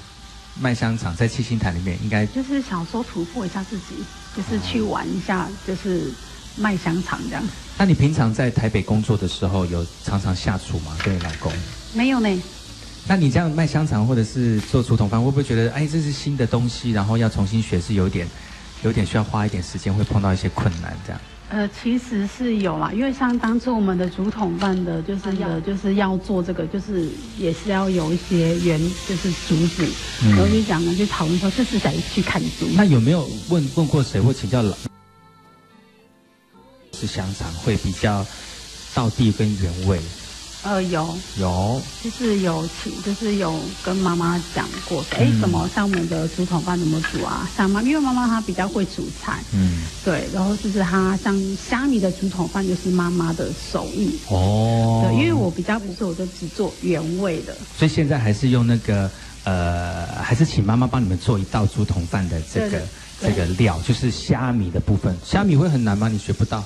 [0.61, 4.03] 卖香肠在七星潭里面应该就是想说突破一下自己，
[4.37, 6.13] 就是去玩一下，就是
[6.57, 7.43] 卖香肠这样。
[7.81, 10.97] 那你平常在台北工作的时候，有常常下厨吗？
[11.05, 11.53] 对老公？
[11.95, 12.43] 没有呢。
[13.07, 18.27] 那你这样卖香肠或者是做竹筒饭，会不会觉得哎这是新的东西，然后要重新学是有点
[18.83, 21.21] 有点需要花一点时间，会碰到一些困难这样？
[21.51, 27.09] 呃，其实是有啦，因为像当初我们的竹筒饭的，就是要就是要做这个，就是
[27.39, 29.89] 也是要有一些原就是竹子，
[30.23, 32.67] 然后就讲呢，就讨论说这是谁去看竹。
[32.75, 34.77] 那有没有问问过谁或请教老？
[36.99, 38.27] 是香肠会比较
[38.95, 40.01] 到地跟原味。
[40.65, 47.49] 呃，有有，就是有请，就是有跟妈妈讲过，哎，怎么像我们的竹筒饭怎么煮啊？
[47.57, 59.09] 像妈，因为妈妈她比较会煮菜，嗯，对，然后就是她像虾米的竹筒饭就是妈妈的手艺哦，对，因为我比较不是，我就只做原味的，所以现在还是用那个
[59.45, 62.83] 呃，还是请妈妈帮你们做一道竹筒饭的这个
[63.23, 66.09] 这个料，就是虾米的部分，虾米会很难吗？
[66.09, 66.65] 你学不到？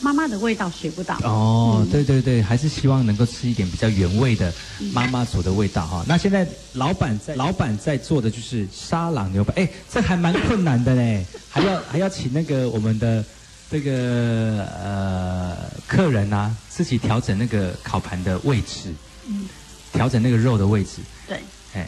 [0.00, 1.16] 妈妈的味道学不到。
[1.24, 4.52] 哦，对对对，还是希望能够吃一点比较原味的
[4.92, 6.04] 妈妈煮的味道哈。
[6.08, 13.24] 那现在老板在老板在做的就是沙朗牛排，哎，这还蛮困难的嘞， 还要还要请那个我们的
[13.70, 18.94] 这个呃客人啊，自己调整那个烤盘的位置，
[19.26, 19.48] 嗯，
[19.92, 21.40] 调整那个肉的位置，对，
[21.74, 21.86] 哎，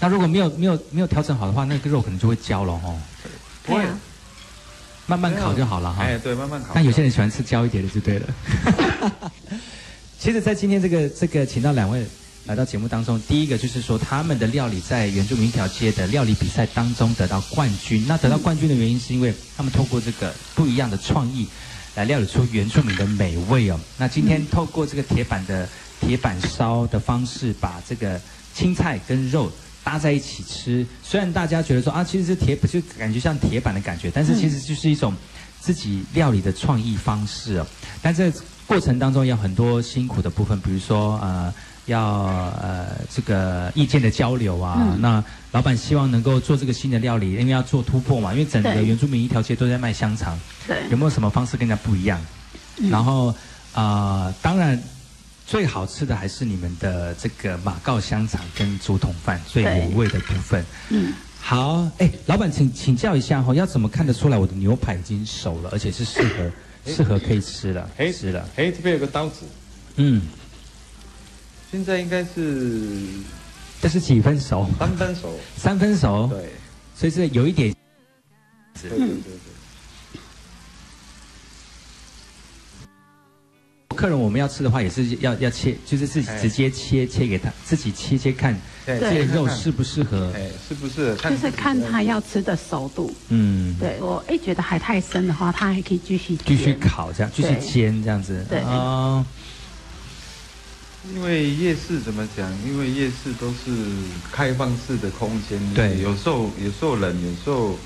[0.00, 2.98] 那如果没有没有没有调整好的话，那个肉可能就会焦了哦。
[3.64, 3.98] 对啊。
[5.06, 6.04] 慢慢烤就好了哈。
[6.04, 6.72] 哎，对，慢慢烤。
[6.74, 8.26] 但有些人喜欢吃焦一点的就对了。
[10.18, 12.06] 其实，在今天这个这个，请到两位
[12.46, 18.04] 来到节目当中，第一个就是说，他们的料理在原住民一条街的料理比赛当中得到冠军。
[18.06, 21.48] 那得到冠军的原因，是因为他们透过这个不一样的创意，
[21.96, 23.78] 来料理出原住民的美味哦。
[23.98, 25.68] 那今天透过这个铁板的
[26.00, 28.20] 铁板烧的方式，把这个
[28.54, 29.50] 青菜跟肉。
[29.84, 35.12] 搭在一起吃，虽然大家觉得说啊，其实是铁就感觉像铁板的感觉，但是其实就是一种
[35.60, 37.66] 自己料理的创意方式哦。
[38.00, 38.32] 但这
[38.66, 41.52] 过程当中有很多辛苦的部分，比如说呃，
[41.86, 42.00] 要
[42.62, 44.96] 呃这个意见的交流啊。
[45.00, 52.20] 那老板希望能够做这个新的料理，因为要做突破嘛，因为整个原住民一条街都在卖香肠，对，有没有什么方式跟人家不一样？
[52.88, 53.34] 然后
[53.74, 54.80] 啊，当然。
[55.46, 60.64] 最好吃的还是你们的这个马告香肠跟竹筒饭最美味的部分。
[60.90, 66.50] 嗯，好，哎，老板，请请教一下哈，要怎么看得出来我的牛排已经熟了，而且是适合
[66.86, 67.90] 适合可以吃了？
[67.96, 68.48] 可以吃了。
[68.56, 69.44] 哎，这边有个刀子。
[69.96, 70.22] 嗯，
[71.70, 72.96] 现在应该是
[73.80, 74.68] 这是几分熟？
[74.78, 75.38] 三分熟。
[75.56, 76.28] 三分熟。
[76.28, 76.48] 对，
[76.96, 77.74] 所以是有一点。
[78.80, 79.61] 对对对对。
[84.02, 90.32] 客人我们要吃的话，也是要要切，就是自己直接切切给他，自己切切看，这个肉适不适合？
[90.34, 91.14] 哎，是不是？
[91.18, 93.14] 就是看他要吃的熟度。
[93.28, 98.44] 嗯，对我哎觉得还太生的话，他还可以继续继续烤这样，继续煎这样子。
[98.48, 99.24] 对啊。
[101.14, 102.50] 因为夜市怎么讲？
[102.66, 103.70] 因为夜市都是
[104.32, 107.78] 开放式的空间，对，有时候有时候冷，有时候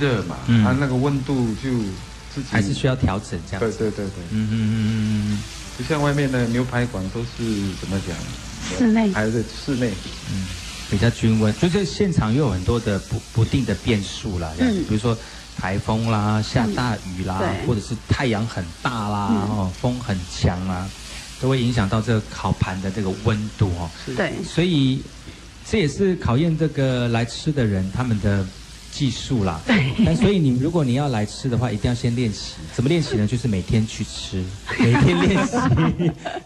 [0.00, 1.68] 热嘛，它那个温度就。
[2.48, 3.60] 还是需要调整这样。
[3.60, 4.24] 对对对对。
[4.30, 5.38] 嗯嗯嗯嗯嗯。
[5.78, 7.28] 就像外面的牛排馆都是
[7.80, 8.78] 怎么讲？
[8.78, 9.10] 室内。
[9.12, 9.92] 还是室内。
[10.32, 10.46] 嗯。
[10.90, 14.84] 比较均温，就是现场又有很多的不不定的变数啦，嗯。
[14.84, 15.16] 比如说
[15.56, 20.86] 台风啦、下大雨啦，或者是太阳很大啦，哦，风很强啊，
[21.40, 23.90] 都会影响到这个烤盘的这个温度哦。
[24.14, 24.34] 对。
[24.44, 25.02] 所以
[25.66, 28.44] 这也是考验这个来吃的人他们的
[28.92, 29.60] 技术啦。
[29.66, 29.92] 对。
[30.06, 32.54] 但所以你如果你要来吃的话，一定要先练习。
[32.72, 33.26] 怎么练习呢？
[33.26, 34.44] 就是每天去吃，
[34.78, 35.56] 每天练习，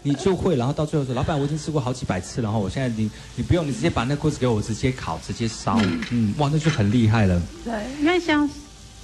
[0.01, 0.55] 你就会。
[0.55, 5.79] 然后到最后说，老板，我已经吃过好几百次，然后我现在你你不用，你直接把那锅子给我，我直接烤，直接烧。
[6.09, 7.39] 嗯，哇，那就很厉害了。
[7.63, 8.49] 对，因为像。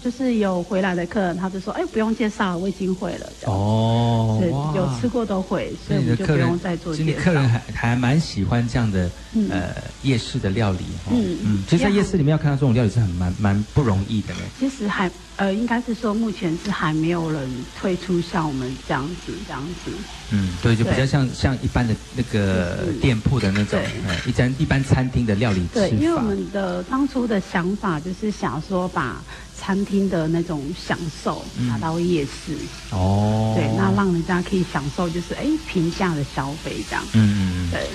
[0.04, 7.22] 就是有回来的客人，他就说：“哎，不用介绍，我已经会了。”哦，对，有吃过都会，所以我们就不用再做介绍。
[7.24, 9.10] 客人还还蛮喜欢这样的
[9.50, 10.80] 呃夜市的料理。
[11.10, 14.42] 嗯嗯，其实，在夜市里面要看到这种料理是很蛮蛮不容易的呢。
[14.60, 17.50] 其实还呃，应该是说目前是还没有人
[17.80, 19.92] 推出像我们这样子这样子。
[20.32, 23.80] 嗯，对，就比较像像一般的那个店铺的那种，
[24.28, 25.66] 一般一般餐厅的料理。
[25.74, 29.22] 对，因为我们的当初的想法就是想说把。
[29.58, 32.58] 餐厅的那种享受拿到夜市
[32.92, 37.88] 哦，对，那让人家可以享受就是哎平价的消费这样，嗯嗯对。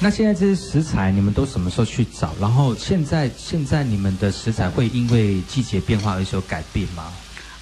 [0.00, 2.34] 那现在这些食材你们都什么时候去找？
[2.40, 7.12] 然后现在现在你们的食材会因为季节变化而有改变吗？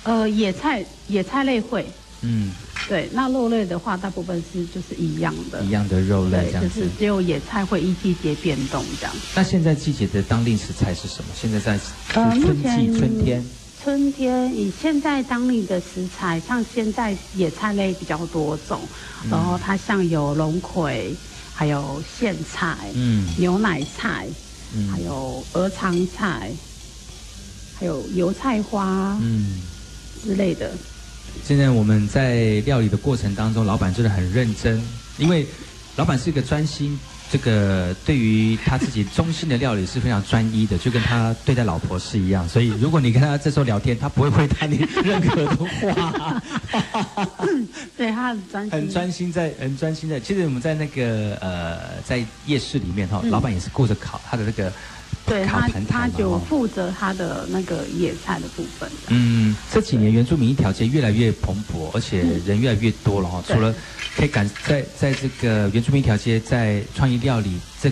[0.05, 1.87] 呃，野菜野菜类会。
[2.23, 2.53] 嗯，
[2.89, 9.15] 对，那肉类的话，大部分是就是一样的，一样的肉类这样子，就是只有野菜会依季节变动这样。
[9.35, 11.31] 那现在季节的当令食材是什么？
[11.35, 11.79] 现在在
[12.15, 13.45] 呃，春季春天，
[13.83, 18.81] 春天以现在当令的食材，像现在野菜类比较多种，
[19.29, 21.13] 然后它像有龙葵，
[21.53, 24.29] 还有苋菜，嗯，牛奶菜，
[24.77, 26.53] 嗯，还有鹅肠菜，
[27.77, 29.61] 还有油菜花，嗯，
[30.23, 30.71] 之类的。
[31.45, 34.83] 现在我们在料理的过程当中，老板真的很认真，
[35.19, 35.47] 因为
[35.97, 36.99] 老板是一个专心，
[37.31, 42.49] 这个对于他自己中心的料理是非常专一的，就跟他对待老婆是一样。
[42.49, 46.43] 所以如果你跟他这时候聊天，他不会回答你任何的话。
[47.97, 50.19] 对他很专心，很专心在，很专心在。
[50.21, 54.73] 其实我们在那个呃，在夜市里面哈，老板也是顾着烤他的那个。
[55.25, 58.91] 对他，他就负责他的那个野菜的部分。
[59.09, 63.43] 嗯，这几年原住民一条街越来越蓬勃，而且人越来越多了哈。
[63.47, 63.73] 除了
[64.17, 67.91] 可以感在在这个原住民一条街在创意料理这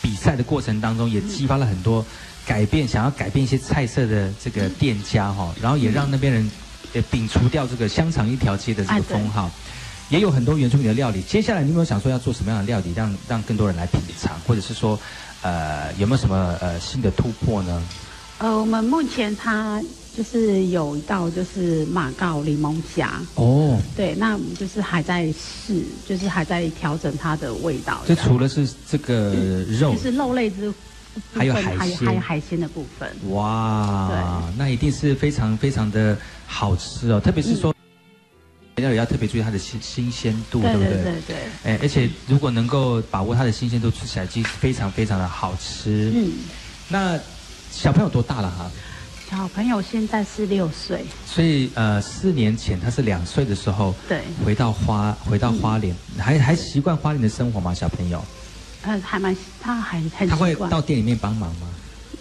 [0.00, 2.04] 比赛的过程当中，也激发了很多
[2.46, 5.54] 改变，想要改变一些菜色的这个店家哈。
[5.60, 6.50] 然后也让那边人
[6.94, 9.50] 也摒除掉这个香肠一条街的这个封号。
[10.08, 11.20] 也有很多原住民的料理。
[11.22, 14.98] 接下来你有没有想说要做什么样的料理，让让更多人来品尝，或者是说？
[15.42, 17.82] 呃，有没有什么呃新的突破呢？
[18.38, 19.80] 呃，我们目前它
[20.16, 28.00] 就是有一道就是马告柠檬虾哦，对，那我们就是还在试，就是还在调整它的味道。
[28.06, 29.32] 就除了是这个
[29.78, 30.72] 肉，就是肉类之，
[31.32, 33.08] 还有海鲜，还有海鲜的部分。
[33.30, 36.16] 哇，对，那一定是非常非常的
[36.46, 37.72] 好吃哦，特别是说。
[38.76, 40.88] 料理要特别注意它的新新鲜度，对不对？
[40.88, 41.36] 对对对。
[41.64, 46.10] 哎，而且如果能够把握它的新鲜度，吃起来其实非常非常的好吃。
[46.14, 46.32] 嗯。
[46.88, 47.18] 那
[47.70, 48.70] 小朋友多大了哈？
[49.30, 51.04] 小朋友现在是六岁。
[51.26, 57.74] 所以呃，四年前他是两岁的时候，对，回到花回到花莲，还还习惯花莲的生活吗？
[57.74, 58.24] 小朋友？
[58.82, 61.68] 呃，还蛮，他还很他会到店里面帮忙吗？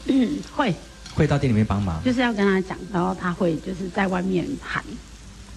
[0.05, 0.73] 嗯，会。
[1.13, 2.01] 会到店里面帮忙。
[2.03, 4.83] 就是要跟他讲，然后他会就是在外面喊。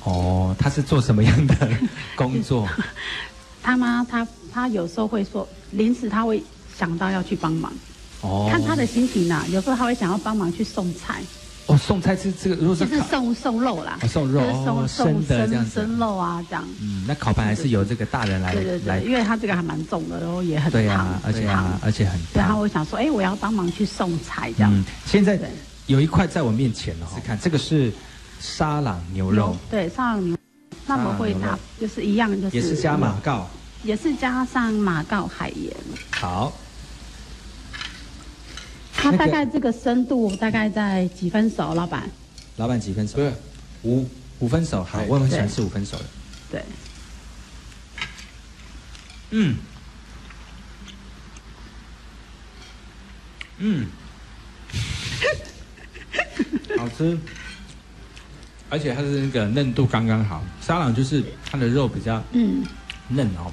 [0.05, 1.69] 哦，他是做什么样的
[2.15, 2.69] 工作？
[3.63, 6.43] 他妈，他他有时候会说，临时他会
[6.79, 7.73] 想到要去帮忙。
[8.21, 11.23] 哦，看他的心情呐，有时候他会想要帮忙去送菜。
[11.67, 16.63] 哦，送菜是这个，如果是送送肉啦，送肉送，生的这样子，生肉啊这样。
[16.83, 21.49] 嗯，那烤盘还是由这个大人来对对对，因为他这个还蛮重的，然后也很对啊，而且
[21.81, 22.21] 而且很。
[22.35, 24.71] 然后我想说，哎，我要帮忙去送菜这样。
[24.75, 25.41] 嗯，现在
[25.87, 27.91] 有一块在我面前哦，看这个是。
[28.45, 30.37] 沙朗牛肉，对沙朗牛，
[30.87, 33.49] 那么会它就是一样，就是也是加马告，
[33.83, 35.75] 也是加上马告海盐。
[36.11, 36.53] 好，
[38.95, 42.09] 它大概这个深度大概在几分熟，老板？
[42.57, 43.17] 老板几分熟？
[43.17, 43.33] 对，
[43.83, 44.07] 五
[44.41, 44.85] 五分熟。
[44.85, 46.05] 好，我很喜欢吃五分熟的。
[46.53, 46.63] 对。
[49.31, 49.57] 嗯。
[53.57, 53.87] 嗯。
[56.77, 57.19] 好吃。
[58.75, 62.65] 而且它是那个嫩度刚刚好，沙朗就是它的肉比较嗯
[63.07, 63.53] 嫩哦，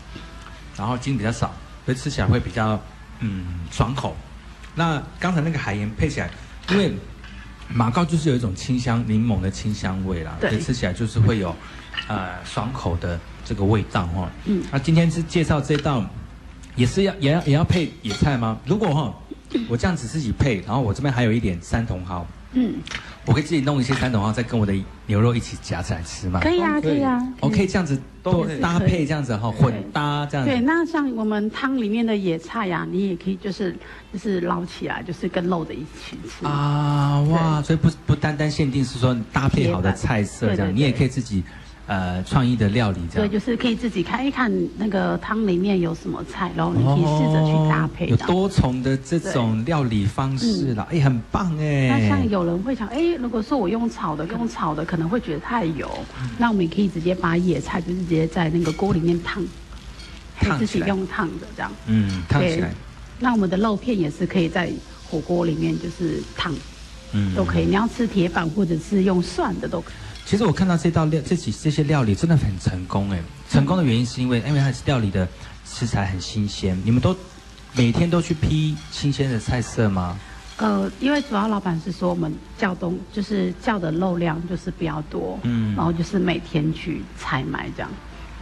[0.76, 1.54] 然后筋比较少，
[1.86, 2.82] 所以吃起来会比较
[3.20, 4.18] 嗯爽口。
[4.74, 6.32] 那刚才那个海盐配起来，
[6.72, 6.92] 因为
[7.68, 11.56] 马告就是有一种清香柠檬的清香味啦，所以吃起来就是会有
[12.08, 14.28] 呃爽口的这个味道哈。
[14.46, 16.04] 嗯，那今天是介绍这道，
[16.76, 18.58] 也是要也要也要配野菜吗？
[18.66, 19.14] 如果哈
[19.70, 22.26] 我这样子自己配，然后我这边还有一点三茼蒿。
[22.54, 22.76] 嗯，
[23.26, 24.74] 我可以自己弄一些三种，然后，再跟我的
[25.06, 26.40] 牛肉一起夹起来吃吗？
[26.42, 27.22] 可以啊，可以啊。
[27.40, 30.46] 我可以这样子都搭配这样子哈，混搭这样。
[30.46, 33.76] 对，那像我们汤里面的野菜呀，你也可以就是
[34.12, 36.46] 就是捞起来，就是跟肉的一起吃。
[36.46, 41.44] 啊哇，所以不不单单限定是说搭配好的菜色这样，你也可以自己。
[41.88, 48.08] 呃，创意的料理这样，对，就是可以自己看一看那个汤里面有什么菜，然后你可以试着去搭配。
[48.08, 51.90] 有多重的这种料理方式啦，哎，很棒哎。
[51.90, 55.90] 那像有人会想，哎，如果说我用炒的，用炒的可能会觉得太油，
[56.38, 59.44] 那我们也可以直接把野菜就是直接在那个锅里面烫，
[60.58, 61.70] 自己用烫的这样。
[61.88, 62.74] 嗯，烫起来。
[63.20, 64.72] 那我们的肉片也是可以在
[65.10, 66.54] 火锅里面就是烫，
[67.12, 67.66] 嗯，都可以。
[67.66, 69.94] 你要吃铁板或者是用涮的都可以。
[70.32, 73.20] 其实我看到这道料，这几这些料理真的很成功哎！
[73.50, 75.28] 成功的原因是因为，因为它料理的
[75.66, 76.82] 食材很新鲜。
[76.86, 77.14] 你们都
[77.74, 80.18] 每天都去批新鲜的菜色吗？
[80.56, 87.92] 呃，因为主要老板是说我们叫东，就是叫的肉量就是比较多，嗯，然后就是每天去采买这样，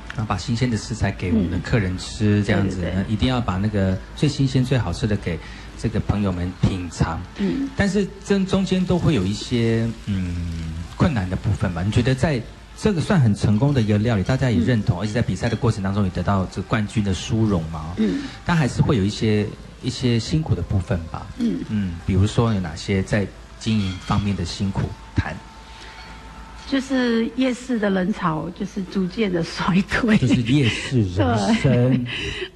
[0.10, 5.40] 然后把新鲜的食材给我们的客人吃，这样子，一定要把那个最新鲜、最好吃的给
[5.80, 7.20] 这个朋友们品尝。
[7.40, 10.69] 嗯，但是这中间都会有一些嗯。
[11.00, 12.42] 困难的部分吧，你觉得在
[12.78, 17.94] 这个算很成功的一个料理，大家也认同，而且在比赛的过程当中也得到这冠军的殊荣嘛？
[17.96, 19.48] 嗯，但还是会有一些
[19.82, 21.26] 一些辛苦的部分吧。
[21.38, 23.26] 嗯嗯，比如说有哪些在
[23.62, 24.82] 经营方面的辛苦
[25.16, 25.34] 谈？
[26.70, 30.16] 就是夜市的人潮，就是逐渐的衰退。
[30.20, 32.06] 就是夜市人生，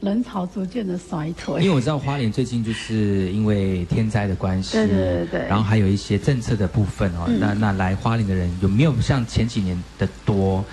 [0.02, 1.64] 人潮逐渐的衰退。
[1.64, 7.28] 因为我知道花莲最近就是因为天灾的关系，对对对然后还有一些政策的部分哦。
[7.40, 10.64] 那那来花莲的人有没有像前几年的多？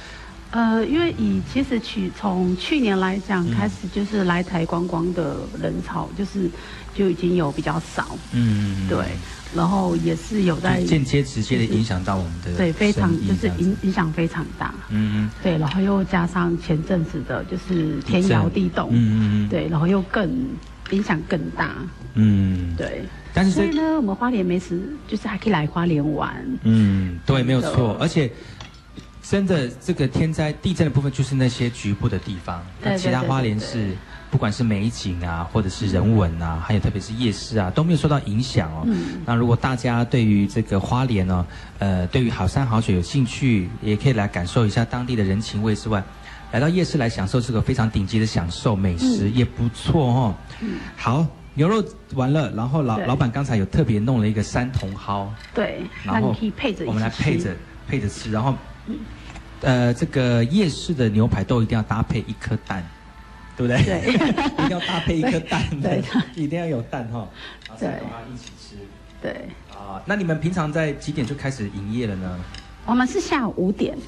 [0.50, 6.50] 呃，因为以其实去从去年来讲，开始就是来台观光的人潮，就是
[6.92, 8.16] 就已经有比较少。
[8.32, 8.98] 嗯，对。
[9.52, 14.72] 然后也是有在间接直接的影响到我们的对非常就是影影响非常大。
[14.90, 15.30] 嗯嗯。
[15.42, 18.90] 对然后又加上前阵子的就是天摇地动。
[18.92, 19.48] 嗯嗯嗯。
[19.48, 20.30] 对然后又更
[20.90, 21.74] 影响更大。
[22.14, 22.76] 嗯。
[22.76, 23.02] 对。
[23.34, 26.32] 但是所以呢我们花莲没事就是还可以来花莲玩。
[26.62, 28.30] 嗯对没有错而且
[29.30, 32.60] 真的这个天灾地震的部分就是那些局部的地方。
[32.82, 33.96] 那其他花莲是。
[34.30, 38.86] 不管是美景啊，或者是人文啊，还有特别是夜市啊，都没有受到影响哦。
[39.26, 41.44] 那如果大家对于这个花莲呢，
[41.80, 46.00] 呃，对于好山好水有兴趣，也可以来感受一下当地的人情味之外，
[46.52, 50.34] 来到夜市来享受这个非常顶级的享受美食也不错哦。
[50.96, 56.32] 好，牛肉完了，然后老老板刚才有特别弄了一个三茼蒿，对，然后
[56.86, 57.50] 我们来配着
[57.88, 58.54] 配着吃，然后，
[59.62, 62.84] 呃，这个夜市的牛排都一定要搭配一颗蛋。
[63.56, 63.84] 对不对？
[63.84, 64.14] 对，
[64.64, 66.02] 一定要搭配一颗蛋，对，
[66.34, 67.28] 一定要有蛋哈，
[67.78, 67.96] 然后
[68.32, 68.76] 一起吃。
[69.20, 69.32] 对。
[69.70, 72.38] 啊，那你们平常在几点就开始营业了呢？
[72.86, 73.98] 我们是下午五点。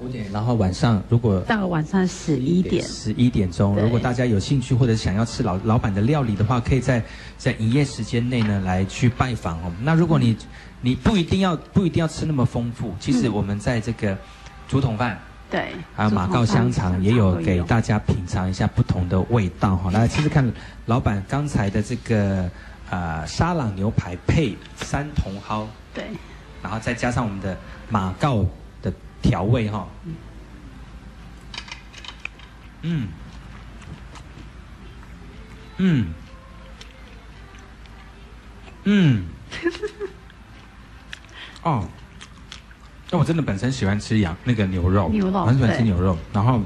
[0.00, 7.02] 五点，然后晚上如果到晚上十一点，十一点钟，如果大家有兴趣或者想要吃老老板的料理的话，可以在
[7.38, 9.72] 在营业时间内呢来去拜访哦。
[9.80, 10.36] 那如果你
[10.82, 14.16] 你不一定要不一定要吃那么丰富，其实我们在这个
[14.68, 15.18] 竹筒饭。
[15.50, 19.90] 对，还有马告香肠也有给大家品尝一下不同的味道哈。
[19.90, 20.52] 来试试看，
[20.84, 22.50] 老板刚才的这个
[22.90, 26.04] 呃沙朗牛排配三茼蒿，对，
[26.62, 27.56] 然后再加上我们的
[27.88, 28.44] 马告
[28.82, 28.92] 的
[29.22, 29.88] 调味哈。
[32.82, 33.08] 嗯，
[35.78, 36.12] 嗯，
[38.84, 39.24] 嗯，
[41.64, 41.88] 哦。
[43.10, 46.16] 但我真的本身喜欢吃羊那个牛肉，牛肉很喜欢吃牛肉。
[46.32, 46.60] 然后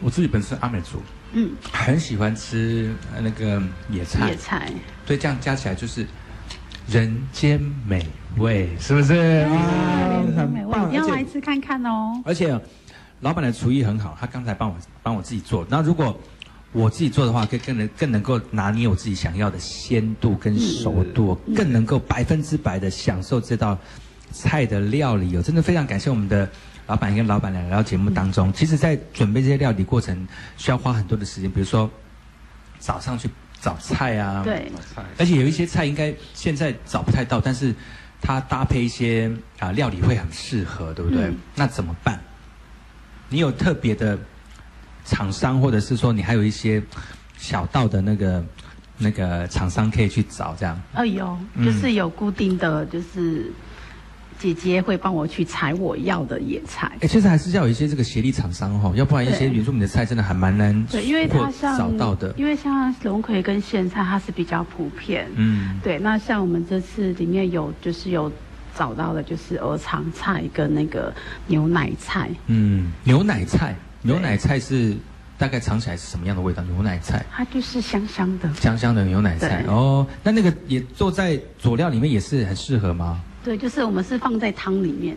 [0.00, 1.02] 我自己本身阿美族，
[1.32, 4.72] 嗯，很喜欢吃那个野菜，野菜，
[5.06, 6.06] 所以这样加起来就是
[6.88, 8.06] 人间美
[8.38, 9.14] 味，是不是？
[9.14, 12.20] 啊，很棒，你要来吃看看哦。
[12.24, 12.58] 而且
[13.20, 15.66] 老板的厨艺很好，他刚才帮我帮我自己做。
[15.68, 16.18] 那如果
[16.72, 23.78] 我自己做的话，可以更能更能够拿捏我自己想要的鲜度跟熟度，更能够百分之百的享受这道。
[24.32, 26.48] 菜的料理哦，真的非常感谢我们的
[26.86, 28.52] 老板跟老板娘来到节目当中。
[28.52, 30.26] 其实，在准备这些料理过程，
[30.56, 31.50] 需要花很多的时间。
[31.50, 31.88] 比如说，
[32.80, 33.30] 早上去
[33.60, 34.72] 找菜啊，对，
[35.18, 37.72] 而且有一些菜应该现在找不太到，但是
[38.20, 39.30] 它搭配一些
[39.60, 41.32] 啊料理会很适合，对不对？
[41.54, 42.20] 那怎么办？
[43.28, 44.18] 你有特别的
[45.04, 46.82] 厂商，或者是说你还有一些
[47.38, 48.44] 小道的那个
[48.98, 50.80] 那个厂商可以去找这样？
[50.92, 53.52] 呃，有，就是有固定的就是。
[54.42, 56.90] 姐姐会帮我去采我要的野菜。
[57.00, 65.28] 哎，其实还是要有一些这个协力厂商哈，要不然一些原住民的菜真的还蛮难对，因为它像找到的，因为像龙葵跟苋菜它是比较普遍。
[65.36, 65.96] 嗯，对。
[66.00, 68.30] 那像我们这次里面有就是有
[68.76, 71.14] 找到的，就是鹅肠菜跟那个
[71.46, 72.28] 牛奶菜。
[72.48, 74.96] 嗯，牛奶菜，牛奶菜是。
[75.38, 76.62] 大概尝起来是什么样的味道？
[76.62, 80.06] 牛奶菜，它就是香香的，香香的牛奶菜哦。
[80.22, 83.20] 那那个也做在佐料里面也是很适合吗？
[83.44, 85.16] 对，就是我们是放在汤里面。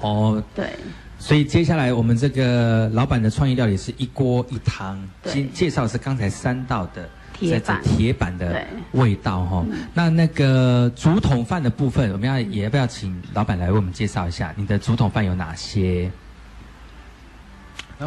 [0.00, 0.70] 哦，对。
[1.18, 9.64] 所以接下来我们这个老板的创意料理是一锅一汤，先介绍是刚才三道的铁板铁板的味道哈。
[9.94, 16.10] 那那个竹筒饭的部分，我们要也要不要请老板来为我们介绍一下你的竹筒饭有哪些？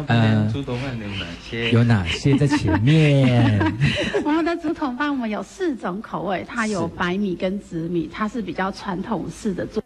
[0.06, 1.70] 呃，猪头饭有哪些？
[1.70, 3.60] 有哪些在前面？
[4.24, 9.82] 我们的竹筒饭我们有四种口味，它有白米跟紫米，它是比较传统式的做。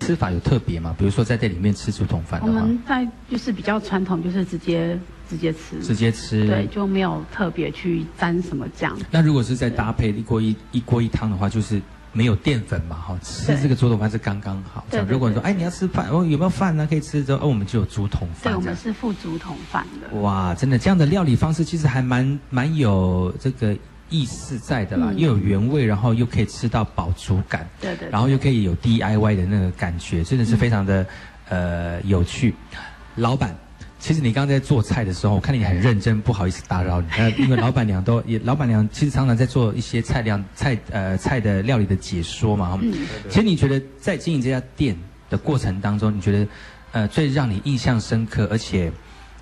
[0.00, 0.94] 吃法有特别吗？
[0.98, 4.98] 比如说在这里面吃竹筒饭的话，我们在就是比较传统，就是直接
[5.30, 8.96] 直接吃，直接吃，对，就没有特别去沾什么酱。
[9.10, 11.80] 那如果是在搭配一锅一一锅一汤的话，就是。
[12.12, 14.84] 没有淀粉嘛，哈，吃这个竹筒饭是刚刚好。
[14.90, 15.00] 对。
[15.08, 16.86] 如果你说，哎，你要吃饭，哦，有没有饭呢？
[16.88, 18.52] 可以吃之后，哦，我们就有竹筒饭。
[18.52, 20.20] 对，我们是附竹筒饭的。
[20.20, 23.76] 哇，真的，这样的料理方式其实还蛮蛮有这个
[24.10, 27.68] 意思在的啦，又有原味，然后又可以吃到饱足感。
[27.80, 28.08] 对对。
[28.10, 31.06] 然后又可以有 DIY 的那个感觉，真的是非常的
[31.48, 32.54] 呃有趣。
[33.16, 33.56] 老板。
[34.02, 37.06] 其实你刚刚在做菜的时候，我看你很认真，不好意思打扰你。
[37.16, 42.76] 呃， 因为老板娘都也，老板娘其实常常在做一些菜量菜呃菜的料理的解说嘛。
[42.82, 42.92] 嗯。
[43.30, 44.98] 其实你觉得在经营这家店
[45.30, 46.48] 的过程当中，你觉得
[46.90, 48.90] 呃最让你印象深刻，而且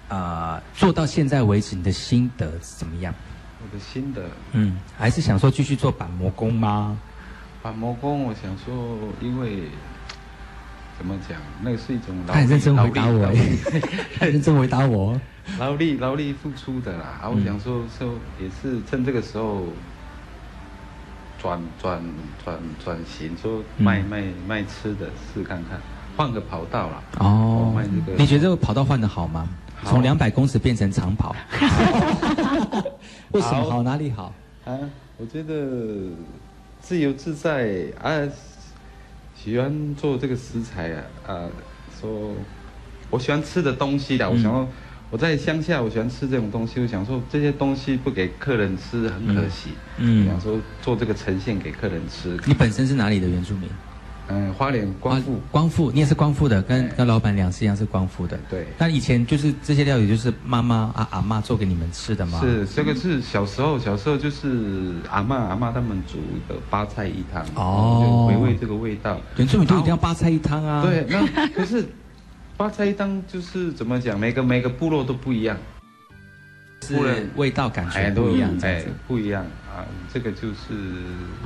[0.09, 3.15] 啊做到现在为止，你的心得是怎么样？
[3.63, 6.99] 我的心得，嗯，还是想说继续做板模工吗？
[7.63, 9.63] 板模工，我想说，因为。
[11.01, 11.39] 怎么讲？
[11.63, 13.33] 那个是一种劳力，认真回答我，
[14.21, 15.19] 认真回答我。
[15.59, 19.65] 劳力劳力付出的啦，啊，我想说说也是趁这个时候
[21.41, 22.03] 转转
[22.45, 25.81] 转转型，说卖卖卖吃的试看看，
[26.19, 27.03] 换个跑道啦。
[27.19, 28.19] 哦，卖这个。
[28.19, 29.49] 你觉得这个跑道换的好吗？
[29.87, 31.35] 从两百公尺变成长跑。
[33.33, 33.83] 为什么好？
[33.83, 34.35] 哪里好？
[34.67, 34.79] 啊，
[35.17, 35.67] 我觉得
[36.83, 38.21] 自由自在啊。
[39.43, 41.49] 喜欢做这个食材啊，啊，
[41.99, 42.35] 说
[43.09, 44.69] 我喜欢吃的东西的，我想说
[45.11, 52.39] 我在乡下，我喜欢吃这种东西，我想说这些东西不给客人吃很可惜，嗯，想说做这个呈现给客人吃。
[52.45, 53.69] 你本身是哪里的原住民？
[54.31, 58.39] 嗯，花莲光复，光复，你也是光复的，跟跟老板娘是一样是光复的。
[58.49, 58.67] 对。
[58.79, 62.41] 那以前就是这些料理，就是妈妈啊阿妈做给你们吃的吗？
[62.41, 66.19] 是，这个是小时候，小时候就是阿妈阿妈他们煮
[66.49, 69.21] 的八菜一汤，哦，回味这个味道。
[69.37, 70.83] 原住民都一定要八菜一汤啊。
[70.83, 71.85] 对，那 可是
[72.57, 74.19] 八菜一汤就是怎么讲？
[74.19, 75.57] 每个每个部落都不一样，
[76.83, 79.45] 是味道感觉不一样，哎，不一样。
[80.13, 80.75] 这个就是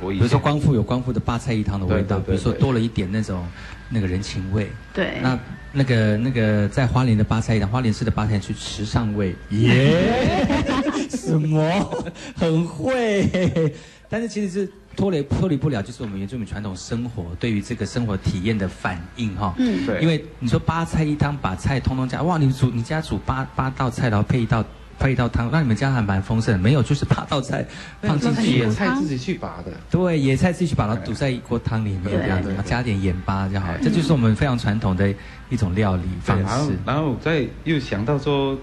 [0.01, 3.45] 我，比如说光复有光复的八菜一汤的味道，比如说多了一点那种
[3.89, 4.69] 那个人情味。
[4.93, 5.39] 对，那
[5.71, 9.35] 那个那个在花莲的八菜一汤，花莲市的八菜去时尚味。
[9.49, 10.45] 耶，
[11.09, 12.03] 什么？
[12.35, 13.73] 很会，
[14.09, 19.53] 但是其实是脱离脱离不了，就是我们原住民传统生活对于这个生活体验的反应哈。
[19.57, 20.01] 嗯，对。
[20.01, 24.63] 因为你说八菜一汤，把菜通通加，哇，你煮你家煮八八道菜，然后配一道。
[24.99, 26.59] 配一道汤，那你们家还蛮丰盛。
[26.59, 27.65] 没有，就是八道菜
[28.01, 29.71] 放进去，野菜自己去拔的。
[29.89, 33.67] 对，野菜自己去把它煮在一锅汤里面，这样子，加点盐巴就好。
[33.81, 35.13] 这就是我们非常传统的
[35.49, 36.73] 一种料理方式。
[36.85, 38.57] 然后再又想到说，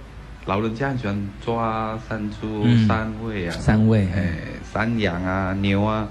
[0.47, 4.35] 老人家很喜欢抓山猪、山味啊，山味，哎，
[4.73, 6.09] 山羊啊、牛啊，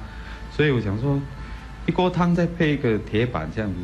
[0.55, 1.19] 所以我想说。
[1.87, 3.75] 一锅汤再配一个铁板，这样子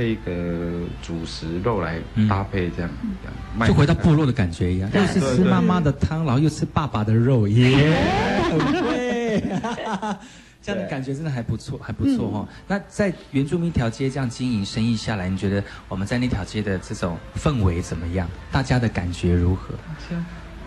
[0.00, 2.90] 配一个主食肉来搭配，这样，
[3.66, 7.92] 就回到部落的感觉一样，又是吃妈妈的汤，然后又吃爸爸的肉，耶，
[8.48, 9.44] 很会，
[10.62, 12.48] 这样的感觉真的还不错，还不错哈。
[12.66, 18.26] 那在原住民一条街这样经营生意下来，你觉得我们在那条街的这种氛围怎么样？
[18.50, 19.74] 大家的感觉如何？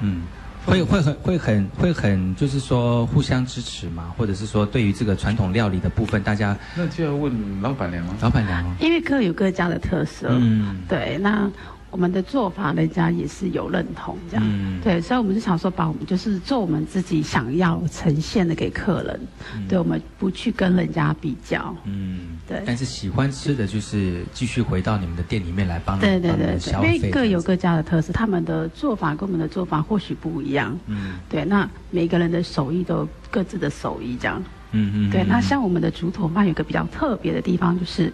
[0.01, 0.21] 嗯。
[0.65, 8.15] 会会很会很会很，就是说互相支持嘛，或者是说对于这个传统料理的部分，大家那就要问老板娘了。
[8.21, 11.51] 老板娘，因为各有各家的特色，嗯，对，那。
[11.93, 14.43] 我们的做法，人家也是有认同，这样，
[14.83, 19.19] 对，所以我们就想说，把我们就是做我们自己想要呈现的给客人，
[19.69, 22.63] 对，我们不去跟人家比较，嗯，对。
[22.65, 31.45] 但是喜欢吃的就是继续回到你们的店里面来帮对对对对，因为各有各家的特色，他们的做法跟我们的做法或许不一样，嗯，对。
[31.45, 35.23] 那每个人的手艺都各自的手艺这样，嗯嗯，对。
[35.23, 38.11] 那像我们的竹筒饭有个比较特别的地方就是。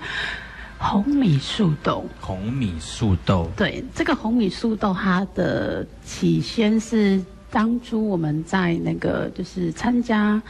[0.79, 2.05] 红米素豆。
[2.21, 3.51] 红米素豆。
[3.55, 7.21] 对，这个红米素豆，它的起先是
[7.51, 10.41] 当初我们在那个就是参加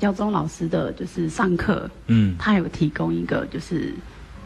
[0.00, 3.92] 耀宗老师的就是上课，嗯，他有提供一个就是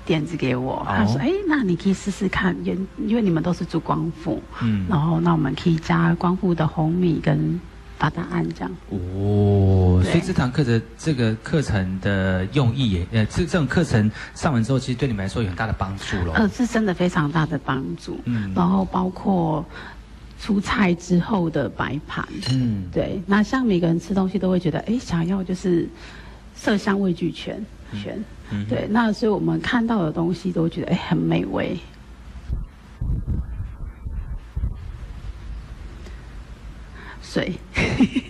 [0.05, 7.59] 点子给我，他说：“哎，那你可以试试看，因因为你们都是做光复，嗯，然后那我们可以加光复的红米跟。”
[7.99, 16.33] 答答案这样哦，所以这堂课的这个课程的用意也呃，这这种课程上完之后，其实对你们来说有很大的帮助咯。
[16.35, 18.21] 呃，是真的非常大的帮助。
[18.25, 19.65] 嗯，然后包括
[20.41, 22.25] 出菜之后的摆盘。
[22.53, 23.21] 嗯，对。
[23.27, 25.89] 那像每个人吃东西都会觉得，哎，想要就是
[26.55, 27.65] 色香味俱全
[28.01, 28.23] 全。
[28.51, 28.87] 嗯，对。
[28.89, 31.77] 那所以我们看到的东西都觉得，哎，很美味。
[37.31, 37.53] 水，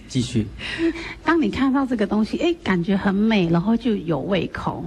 [0.09, 0.47] 继续。
[1.23, 4.85] 当你看到这个东西，哎，感觉很美，然后就有胃口。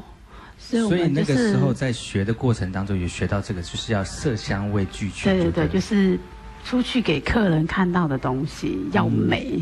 [0.58, 5.36] 所以，所以那个时候在学的过程当中，有学到这个，就是要色香味俱全。
[5.36, 6.20] 对对对，就是
[6.64, 9.62] 出去给客人看到的东西要美。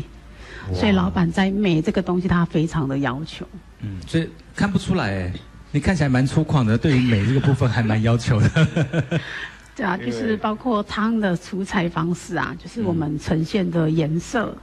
[0.74, 3.46] 所以，老板在美这个东西，他非常的要求。
[3.80, 5.32] 嗯，所以看不出来，哎，
[5.72, 9.20] 你看起来蛮粗犷的，对于美这个部分还蛮要求的。
[9.80, 14.54] 对啊，就是包括汤的出菜方式啊，就是我们呈现的颜色，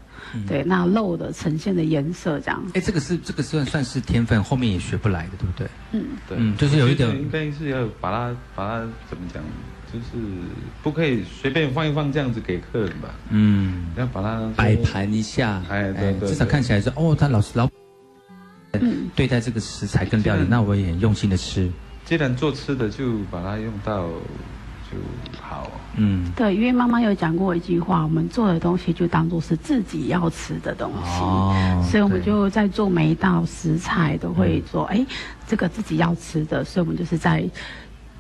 [0.48, 2.64] 对，那肉的呈现的颜色这样。
[2.76, 5.68] 哎，这个是这个算算是天分，后面也学不来的，对不对？
[5.94, 9.42] 嗯，对，嗯，就是有一点，应该是要把它把它怎么讲，
[9.92, 10.24] 就是
[10.84, 13.10] 不可以随便放一放这样子给客人吧。
[13.32, 17.68] 嗯，要把它摆盘一下，哎，对对，至少看起来是哦，他老师老，
[18.74, 21.72] 嗯，对待这个食材跟料理，那我也很用心的吃。
[22.06, 24.08] 既然做吃的，就把它用到。
[24.92, 24.98] 就
[25.42, 35.06] 好，嗯，对，因为妈妈有讲过一句话，我们做的东西就当做是自己要吃的东西，哦，所以我们就在做每一道食材都会说，哎，
[35.48, 37.48] 这个自己要吃的，所以我们就是在。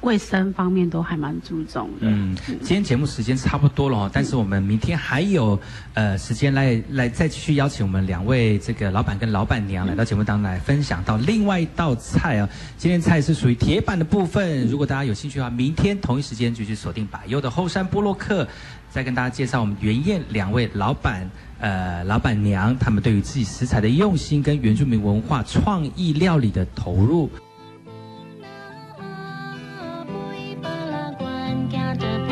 [0.02, 2.02] 卫生方面都还蛮注重的。
[2.02, 5.60] 嗯，今天节目时间差不多了，但是我们明天还有
[5.96, 12.48] 呃时间来来再继续邀请我们两位这个老板跟老板娘来到节目当中来分享到另外一道菜啊。
[12.78, 18.48] 今天菜是属于铁板的部分，如果大家有兴趣的话，明天同一时间就去锁定百优的后山波洛克，
[18.92, 21.30] 再跟大家介绍我们原宴两位老板
[21.60, 27.30] 呃老板娘他们对于自己食材的用心跟原住民文化创意料理的投入。
[31.68, 32.27] encounter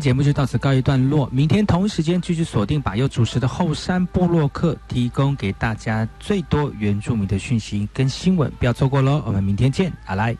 [0.00, 9.22] 节目就到此告一段落，明天同一时间继续锁定把又主持的后山部落客，提供给大家最多原住民的讯息跟新闻，不要错过喽！
[9.26, 10.34] 我们明天见，阿来。